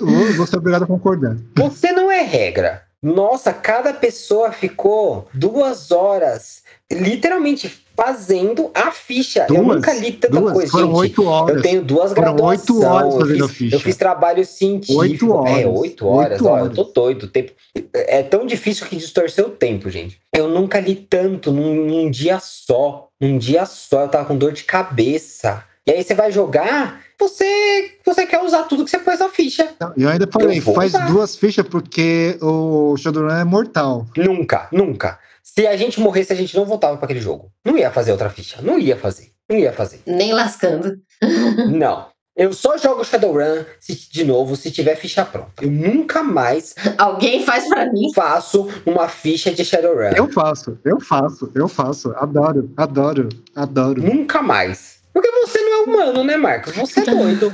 [0.00, 1.36] Eu vou ser obrigado a concordar.
[1.56, 2.82] Você não é regra.
[3.02, 9.46] Nossa, cada pessoa ficou duas horas literalmente fazendo a ficha.
[9.48, 9.76] eu Duas?
[9.76, 10.52] nunca li tanta Duas?
[10.52, 11.56] coisa, Foram oito horas.
[11.56, 12.60] Eu tenho duas graduações.
[12.60, 13.76] oito horas eu, fazendo a fiz, ficha.
[13.76, 14.98] eu fiz trabalho científico.
[15.00, 15.56] Oito horas.
[15.58, 16.32] É, oito horas.
[16.40, 16.66] Oito Ó, horas.
[16.68, 17.28] eu tô doido.
[17.28, 17.52] Tempo...
[17.94, 20.18] É tão difícil que distorceu o tempo, gente.
[20.34, 23.08] Eu nunca li tanto num, num dia só.
[23.20, 24.02] Num dia só.
[24.02, 25.64] Eu tava com dor de cabeça.
[25.90, 29.68] E aí você vai jogar, você, você quer usar tudo que você pôs na ficha.
[29.80, 31.06] Não, E eu ainda falei, Eu faz usar.
[31.06, 34.06] duas fichas porque o Shadowrun é mortal.
[34.16, 35.18] Nunca, nunca.
[35.42, 37.50] Se a gente morresse, a gente não voltava pra aquele jogo.
[37.64, 38.58] Não ia fazer outra ficha.
[38.62, 39.30] Não ia fazer.
[39.48, 40.00] Não ia fazer.
[40.06, 40.96] Nem lascando.
[41.68, 42.06] Não.
[42.36, 45.50] Eu só jogo Shadowrun se, de novo se tiver ficha pronta.
[45.62, 48.12] Eu nunca mais Alguém faz pra mim.
[48.14, 50.12] faço uma ficha de Shadowrun.
[50.16, 52.12] Eu faço, eu faço, eu faço.
[52.16, 54.00] Adoro, adoro, adoro.
[54.00, 54.99] Nunca mais.
[55.12, 56.74] Porque você não é humano, né, Marcos?
[56.76, 57.52] Você é doido.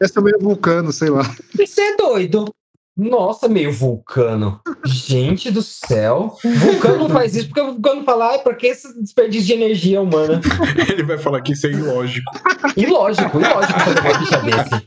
[0.00, 1.22] Essa meio vulcano, sei lá.
[1.54, 2.52] Você é doido.
[2.96, 4.58] Nossa, meio vulcano.
[4.86, 6.34] Gente do céu.
[6.42, 10.00] Vulcano não faz isso porque o vulcano fala, ai, por que esse desperdício de energia
[10.00, 10.40] humana?
[10.90, 12.32] Ele vai falar que isso é ilógico.
[12.74, 14.86] Ilógico, ilógico fazer uma ficha desse.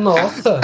[0.00, 0.60] Nossa,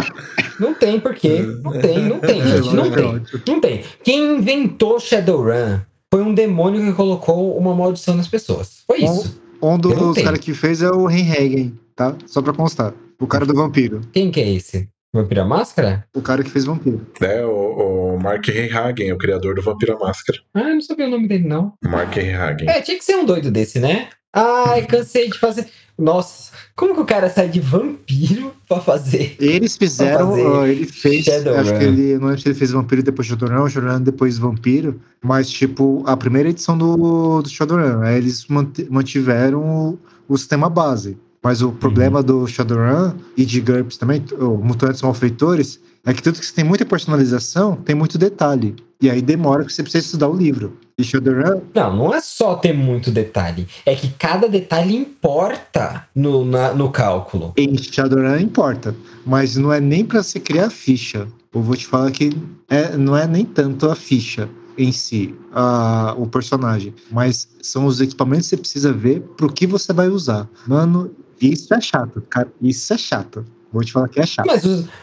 [0.59, 1.43] não tem porquê.
[1.63, 3.23] Não tem, não tem, gente, não tem.
[3.47, 3.85] Não tem.
[4.03, 8.85] Quem inventou Shadowrun foi um demônio que colocou uma maldição nas pessoas.
[8.87, 9.39] Foi isso.
[9.63, 12.17] Um dos caras que fez é o Reinhagen, tá?
[12.27, 12.95] Só pra constar.
[13.21, 14.01] O cara do vampiro.
[14.13, 14.89] Quem que é esse?
[15.13, 16.07] Vampira Máscara?
[16.15, 17.05] O cara que fez vampiro.
[17.21, 20.39] É o, o Mark Rehagen, o criador do Vampira Máscara.
[20.55, 21.75] Ah, eu não sabia o nome dele, não.
[21.85, 22.69] Mark Rehagen.
[22.69, 24.09] É, tinha que ser um doido desse, né?
[24.33, 25.67] Ai, cansei de fazer.
[26.01, 29.37] Nossa, como que o cara sai de vampiro pra fazer?
[29.39, 33.29] Eles fizeram, fazer ele fez, acho que ele, não lembro se ele fez vampiro depois
[33.29, 38.47] Shadowrun, ou Shadowrun depois vampiro, mas tipo, a primeira edição do, do Shadowrun, aí eles
[38.89, 41.19] mantiveram o, o sistema base.
[41.43, 46.39] Mas o problema do Shadowrun e de GURPS também, o Mutantes Malfeitores, é que tudo
[46.39, 48.75] que você tem muita personalização tem muito detalhe.
[49.01, 50.77] E aí demora porque você precisa estudar o livro.
[50.99, 53.67] E Shadowrun, Não, não é só ter muito detalhe.
[53.87, 57.53] É que cada detalhe importa no, na- no cálculo.
[57.57, 58.95] em Shadowrun importa,
[59.25, 61.27] mas não é nem pra você criar a ficha.
[61.55, 62.31] Eu vou te falar que
[62.69, 68.01] é, não é nem tanto a ficha em si, a, o personagem, mas são os
[68.01, 70.49] equipamentos que você precisa ver pro que você vai usar.
[70.67, 72.49] Mano, isso é chato, cara.
[72.63, 73.45] Isso é chato.
[73.73, 74.47] Vou te falar que é chato.
[74.47, 74.63] Mas,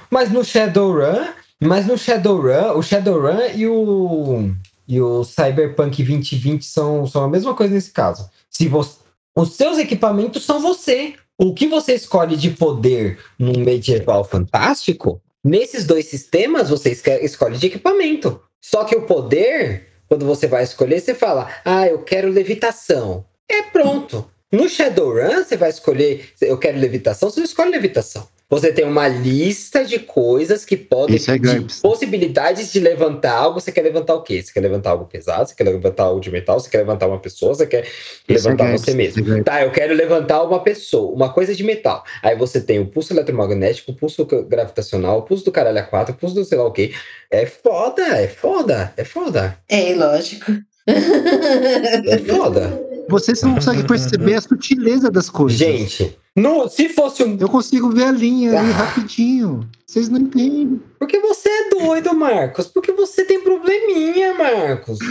[0.09, 1.25] mas no Shadowrun,
[1.61, 4.51] mas no Shadowrun, o Shadowrun e o
[4.87, 8.29] e o Cyberpunk 2020 são, são a mesma coisa nesse caso.
[8.49, 8.99] Se você,
[9.35, 11.13] os seus equipamentos são você.
[11.37, 17.67] O que você escolhe de poder num medieval fantástico, nesses dois sistemas você escolhe de
[17.67, 18.41] equipamento.
[18.59, 23.25] Só que o poder, quando você vai escolher, você fala: "Ah, eu quero levitação".
[23.47, 24.27] É pronto.
[24.51, 28.27] No Shadowrun, você vai escolher, eu quero levitação, você escolhe levitação.
[28.49, 31.17] Você tem uma lista de coisas que podem.
[31.17, 33.59] É de possibilidades de levantar algo.
[33.59, 34.41] Você quer levantar o quê?
[34.41, 35.49] Você quer levantar algo pesado?
[35.49, 36.57] Você quer levantar algo de metal?
[36.57, 37.53] Você quer levantar uma pessoa?
[37.53, 39.33] Você quer Isso é levantar GURPS, você mesmo?
[39.33, 39.43] é.
[39.43, 42.05] Tá, eu quero levantar uma pessoa, uma coisa de metal.
[42.23, 46.13] Aí você tem o pulso eletromagnético, o pulso gravitacional, o pulso do caralho a 4,
[46.13, 46.93] o pulso do sei lá o quê.
[47.29, 50.53] É foda, é foda, é foda, É, lógico.
[50.87, 52.86] é foda.
[53.09, 55.57] Vocês não conseguem perceber a sutileza das coisas.
[55.57, 57.37] Gente, no, se fosse um.
[57.39, 58.73] Eu consigo ver a linha ali Ah.
[58.73, 59.67] rapidinho.
[59.85, 60.81] Vocês não entendem.
[60.99, 62.67] Porque você é doido, Marcos.
[62.67, 64.99] Porque você tem probleminha, Marcos.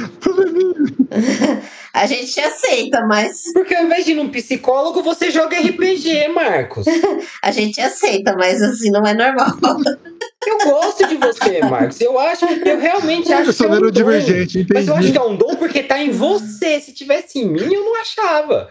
[1.93, 6.85] A gente aceita, mas Porque ao invés de ir num psicólogo, você joga RPG, Marcos.
[7.43, 9.57] a gente aceita, mas assim não é normal.
[10.47, 12.01] Eu gosto de você, Marcos.
[12.01, 13.87] Eu acho, eu realmente acho Eu sou que é um dom.
[13.87, 16.81] neurodivergente, Mas eu acho que é um dom porque tá em você.
[16.81, 18.71] Se tivesse em mim, eu não achava.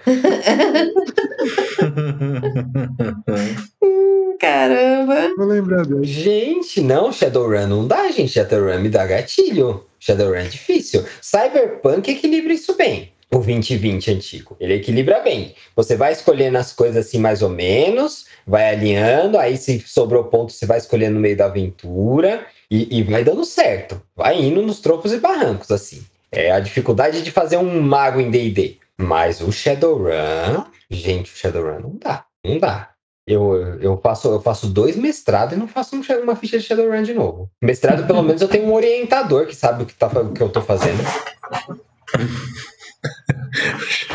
[4.39, 5.33] Caramba.
[5.37, 6.03] Vou lembrar dele.
[6.05, 8.33] Gente, não, Shadowrun não dá, gente.
[8.33, 9.83] Shadowrun me dá gatilho.
[9.99, 11.03] Shadowrun é difícil.
[11.21, 13.11] Cyberpunk equilibra isso bem.
[13.35, 14.55] O 2020 antigo.
[14.61, 15.53] Ele equilibra bem.
[15.75, 20.53] Você vai escolhendo as coisas assim, mais ou menos, vai alinhando, aí se sobrou ponto,
[20.53, 24.01] você vai escolhendo no meio da aventura e, e vai dando certo.
[24.15, 26.01] Vai indo nos trocos e barrancos, assim.
[26.31, 28.77] É a dificuldade de fazer um mago em D&D.
[28.97, 32.23] Mas o Shadowrun, gente, o Shadowrun não dá.
[32.41, 32.91] Não dá.
[33.27, 37.03] Eu, eu, faço, eu faço dois mestrados e não faço um uma ficha de Shadowrun
[37.03, 37.51] de novo.
[37.61, 40.47] Mestrado, pelo menos, eu tenho um orientador que sabe o que, tá, o que eu
[40.47, 41.03] tô fazendo.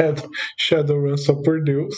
[0.00, 1.96] Shadow, Shadowrun só por Deus.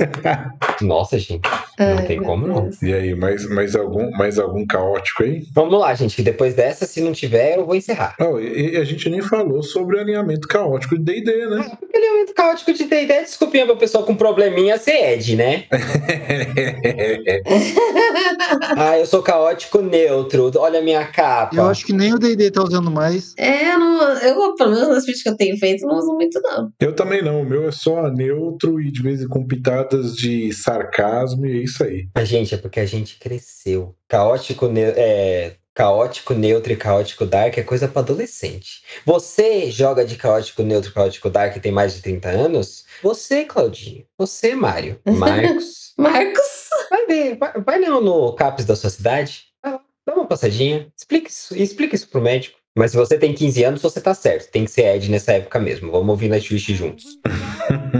[0.82, 1.48] Nossa, gente.
[1.78, 2.70] Não Ai, tem meu como não.
[2.82, 5.46] E aí, mais, mais, algum, mais algum caótico aí?
[5.52, 6.22] Vamos lá, gente.
[6.22, 8.14] Depois dessa, se não tiver, eu vou encerrar.
[8.20, 11.70] Oh, e, e a gente nem falou sobre o alinhamento caótico de D&D, né?
[11.82, 15.64] Aquele momento caótico de ideia, desculpinha pra pessoa com probleminha ser Ed, né?
[18.76, 20.50] Ah, eu sou caótico neutro.
[20.56, 21.54] Olha a minha capa.
[21.54, 23.34] Eu acho que nem o D&D tá usando mais.
[23.36, 26.40] É, eu, não, eu, pelo menos nas vídeos que eu tenho feito, não uso muito,
[26.40, 26.70] não.
[26.80, 29.46] Eu também não, o meu é só neutro e de vez em quando
[29.90, 32.08] pitadas de sarcasmo e é isso aí.
[32.14, 33.94] Mas, gente, é porque a gente cresceu.
[34.08, 38.82] Caótico, ne- é, caótico, neutro e caótico dark é coisa pra adolescente.
[39.04, 42.84] Você joga de caótico, neutro, caótico dark e tem mais de 30 anos?
[43.02, 44.04] Você, Claudinho.
[44.16, 45.00] Você, Mário.
[45.06, 45.92] Marcos.
[45.98, 46.68] Marcos?
[46.88, 47.36] vai ver.
[47.36, 49.44] Vai, vai não no CAPES da sua cidade.
[49.62, 50.88] Vai lá, dá uma passadinha.
[50.96, 51.56] Explica isso.
[51.56, 52.58] Explica isso pro médico.
[52.76, 54.48] Mas se você tem 15 anos, você tá certo.
[54.50, 55.90] Tem que ser Ed nessa época mesmo.
[55.90, 57.18] Vamos ouvir Nightwish juntos.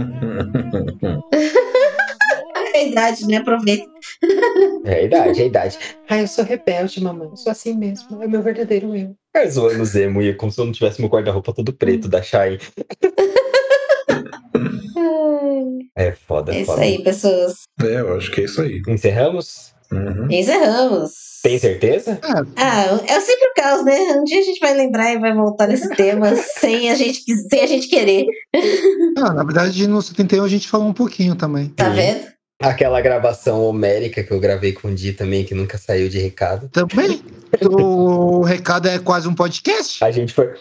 [2.73, 3.37] É a idade, né?
[3.37, 3.85] Aproveita.
[4.85, 5.77] É a idade, é a idade.
[6.09, 7.27] Ai, eu sou rebelde, mamãe.
[7.29, 8.21] Eu sou assim mesmo.
[8.23, 9.15] É o meu verdadeiro eu.
[9.33, 12.21] É zoando o Zemo, e como se eu não tivesse meu guarda-roupa todo preto da
[12.21, 12.59] Shine.
[15.95, 16.81] É foda, É isso foda.
[16.81, 17.53] aí, pessoas.
[17.81, 18.81] É, eu acho que é isso aí.
[18.87, 19.73] Encerramos?
[19.91, 20.27] Uhum.
[20.29, 21.11] Encerramos.
[21.43, 22.19] Tem certeza?
[22.55, 23.97] Ah, é sempre o caos, né?
[24.15, 27.61] Um dia a gente vai lembrar e vai voltar nesse tema sem a gente, sem
[27.61, 28.27] a gente querer.
[29.17, 31.69] Ah, na verdade, no 71 a gente falou um pouquinho também.
[31.69, 32.27] Tá vendo?
[32.61, 36.69] Aquela gravação homérica que eu gravei com o Di também, que nunca saiu de recado.
[36.69, 37.21] Também.
[37.69, 40.03] o recado é quase um podcast.
[40.03, 40.53] A gente foi.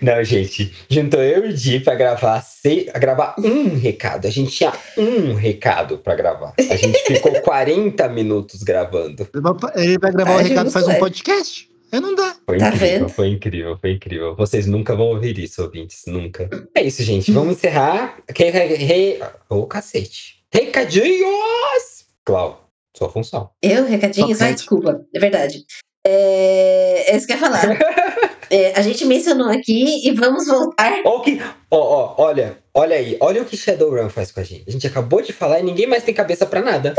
[0.00, 0.72] Não, gente.
[0.88, 2.90] Juntou eu e o Di pra gravar, se...
[2.92, 4.26] a gravar um recado.
[4.26, 6.54] A gente tinha um recado pra gravar.
[6.70, 9.28] A gente ficou 40 minutos gravando.
[9.76, 10.98] Ele vai- gravar o recado e faz um é.
[10.98, 11.68] podcast.
[11.90, 12.34] Aí não dá.
[12.44, 13.08] Foi Tá incrível, vendo?
[13.08, 14.36] foi incrível, foi incrível.
[14.36, 16.02] Vocês nunca vão ouvir isso, ouvintes.
[16.06, 16.48] Nunca.
[16.74, 17.32] É isso, gente.
[17.32, 18.18] Vamos encerrar.
[18.36, 18.50] Re...
[18.50, 18.74] Re...
[18.74, 19.20] Re...
[19.48, 20.37] Ô, cacete.
[20.52, 22.06] Recadinhos!
[22.24, 23.50] Clau, sua função.
[23.62, 24.40] Eu, recadinhos?
[24.40, 25.04] Ah, desculpa.
[25.14, 25.64] É verdade.
[26.06, 27.62] É, é isso que eu ia falar.
[28.50, 31.02] É, a gente mencionou aqui e vamos voltar.
[31.04, 31.38] Ó, que...
[31.70, 33.14] ó, ó, olha, olha aí.
[33.20, 34.64] Olha o que Shadowrun faz com a gente.
[34.66, 36.94] A gente acabou de falar e ninguém mais tem cabeça pra nada.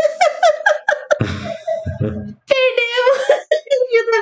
[3.89, 4.21] Fio da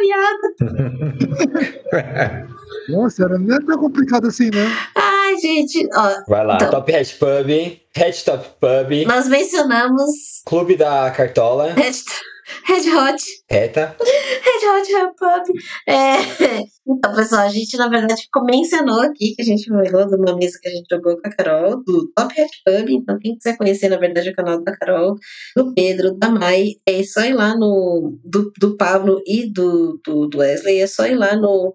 [1.91, 2.57] meada.
[2.89, 4.65] Nossa, era- não é tão complicado assim, né?
[4.95, 6.69] Ai, gente, ó, Vai lá, Então.
[6.71, 10.09] Top Hat Pub, Hat Top Pub, nós mencionamos
[10.45, 11.91] Clube da Cartola, Red,
[12.65, 13.95] Red Hot, Reta.
[13.99, 15.57] Red Hot Pub.
[15.87, 16.15] É,
[16.87, 20.59] então, pessoal, a gente na verdade mencionou aqui que a gente falou de uma mesa
[20.61, 22.89] que a gente jogou com a Carol, do Top Hat Pub.
[22.89, 25.15] Então, quem quiser conhecer, na verdade, o canal da Carol,
[25.55, 28.17] do Pedro, da Mai, é só ir lá no.
[28.23, 31.73] do, do Pablo e do, do, do Wesley, é só ir lá no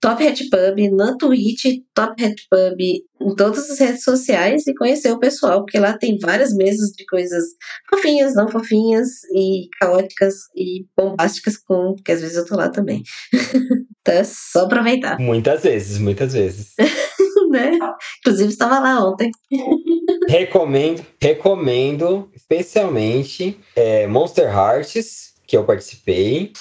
[0.00, 1.64] Top Hat Pub, na Twitch,
[1.94, 6.18] Top Hat Pub, em todas as redes sociais e conhecer o pessoal, porque lá tem
[6.18, 7.44] várias mesas de coisas
[7.88, 13.02] fofinhas, não fofinhas, e caóticas e bombásticas, com, porque às vezes eu tô lá também.
[14.00, 16.74] então é só aproveitar, Muitas vezes, muitas vezes.
[17.50, 17.78] né?
[18.20, 19.30] Inclusive estava lá ontem.
[20.28, 26.52] recomendo, recomendo, especialmente é, Monster Hearts, que eu participei.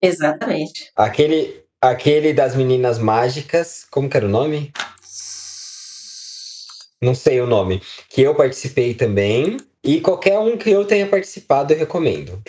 [0.00, 0.90] Exatamente.
[0.96, 4.72] Aquele, aquele das meninas mágicas, como que era o nome?
[7.00, 7.82] Não sei o nome.
[8.08, 9.56] Que eu participei também.
[9.84, 12.40] E qualquer um que eu tenha participado, eu recomendo.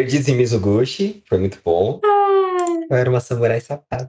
[0.00, 2.00] Perdidos em Mizuguchi, foi muito bom.
[2.88, 4.08] Eu era uma samurai safada.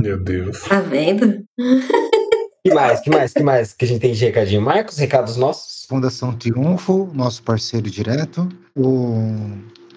[0.00, 0.60] Meu Deus.
[0.62, 1.44] Tá vendo?
[2.64, 4.60] Que mais, que mais, que mais que a gente tem de recadinho?
[4.60, 5.86] Marcos, recados nossos?
[5.88, 8.48] Fundação Triunfo, nosso parceiro direto.
[8.76, 9.52] O.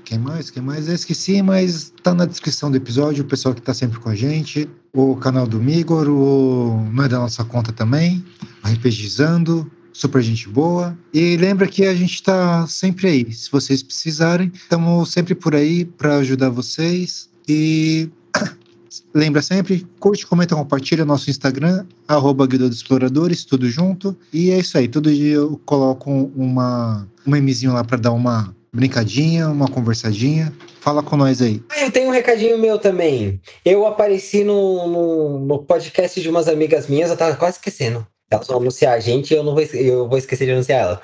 [0.05, 0.51] Quem mais?
[0.51, 0.87] Quem mais?
[0.87, 4.15] Eu esqueci, mas tá na descrição do episódio, o pessoal que tá sempre com a
[4.15, 4.69] gente.
[4.93, 8.23] O canal do Migor, o Não é da nossa conta também.
[8.63, 10.97] O RPGizando, super gente boa.
[11.13, 13.31] E lembra que a gente tá sempre aí.
[13.31, 17.29] Se vocês precisarem, estamos sempre por aí para ajudar vocês.
[17.47, 18.09] E
[19.13, 24.17] lembra sempre, curte, comenta, compartilha nosso Instagram, arroba Guilda dos Exploradores, tudo junto.
[24.33, 28.53] E é isso aí, todo dia eu coloco uma, um memezinho lá para dar uma
[28.73, 30.51] brincadinha, uma conversadinha.
[30.81, 31.63] Fala com nós aí.
[31.69, 33.39] Ah, eu tenho um recadinho meu também.
[33.63, 38.05] Eu apareci no, no, no podcast de umas amigas minhas, eu tava quase esquecendo.
[38.33, 41.01] Elas vão anunciar a gente e eu não vou, eu vou esquecer de anunciar ela.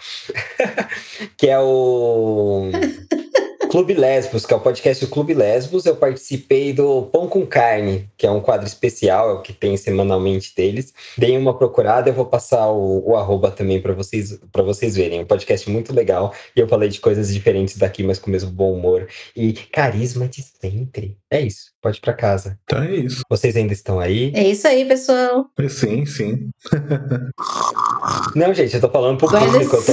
[1.38, 2.71] que é o
[3.70, 5.86] Clube Lesbos, que é o podcast do Clube Lesbos.
[5.86, 9.78] Eu participei do Pão com Carne, que é um quadro especial é o que tem
[9.78, 10.91] semanalmente deles.
[11.15, 15.19] Deem uma procurada, eu vou passar o, o arroba também para vocês, pra vocês verem.
[15.19, 16.34] É um podcast muito legal.
[16.56, 19.07] E eu falei de coisas diferentes daqui, mas com o mesmo bom humor.
[19.35, 21.15] E carisma de sempre.
[21.30, 22.57] É isso, pode ir pra casa.
[22.64, 23.22] Então é isso.
[23.30, 24.31] Vocês ainda estão aí?
[24.34, 25.45] É isso aí, pessoal.
[25.60, 26.49] É, Sim, sim.
[28.36, 29.76] Não, gente, eu tô falando pro Mas público.
[29.76, 29.91] Eu tô,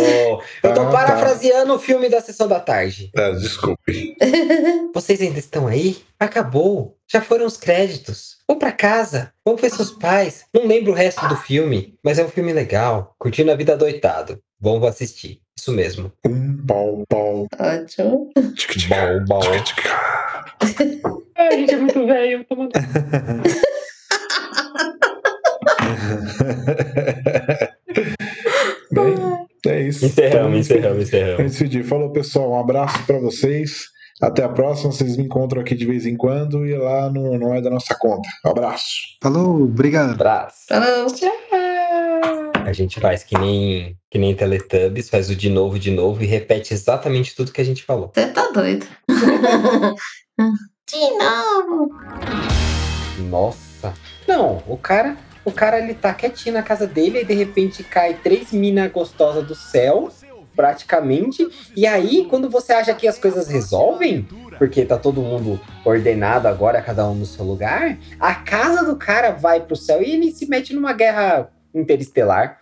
[0.68, 0.90] eu tô Ah, tá.
[0.90, 3.10] parafraseando o filme da sessão da tarde.
[3.16, 4.16] Ah, desculpe.
[4.94, 5.98] Vocês ainda estão aí?
[6.18, 6.97] Acabou.
[7.10, 8.36] Já foram os créditos.
[8.48, 9.32] Vão pra casa.
[9.44, 10.44] Vão ver seus pais.
[10.55, 13.14] Não lembro o resto do filme, mas é um filme legal.
[13.18, 14.38] Curtindo a vida doitado.
[14.60, 15.40] Vamos assistir.
[15.59, 16.12] Isso mesmo.
[16.26, 17.47] Um pau, pau.
[17.59, 18.30] Ótimo.
[18.55, 18.90] Tic, tic.
[21.36, 22.44] Ai, a gente é muito velho.
[22.44, 22.68] Toma...
[29.68, 30.05] É isso.
[30.05, 31.40] Encerramos, encerramos, encerramos.
[31.40, 33.86] Antes de despedir, falou pessoal, um abraço pra vocês.
[34.20, 37.55] Até a próxima, vocês me encontram aqui de vez em quando e lá não, não
[37.55, 38.26] é da nossa conta.
[38.47, 38.86] Um abraço.
[39.22, 40.12] Falou, obrigado.
[40.12, 40.64] Abraço.
[40.68, 41.06] Falou.
[42.64, 46.26] A gente faz que nem, que nem Teletubbies, faz o de novo, de novo e
[46.26, 48.10] repete exatamente tudo que a gente falou.
[48.14, 48.86] Você tá doido.
[50.88, 51.90] De novo.
[53.28, 53.93] Nossa.
[54.28, 55.16] Não, o cara,
[55.47, 59.47] o cara ele tá quietinho na casa dele e de repente cai três minas gostosas
[59.47, 60.10] do céu,
[60.56, 61.47] praticamente.
[61.77, 64.27] E aí, quando você acha que as coisas resolvem,
[64.59, 69.31] porque tá todo mundo ordenado agora, cada um no seu lugar, a casa do cara
[69.31, 72.60] vai pro céu e ele se mete numa guerra interestelar.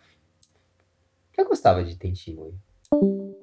[1.38, 2.36] Eu gostava de Tenchi,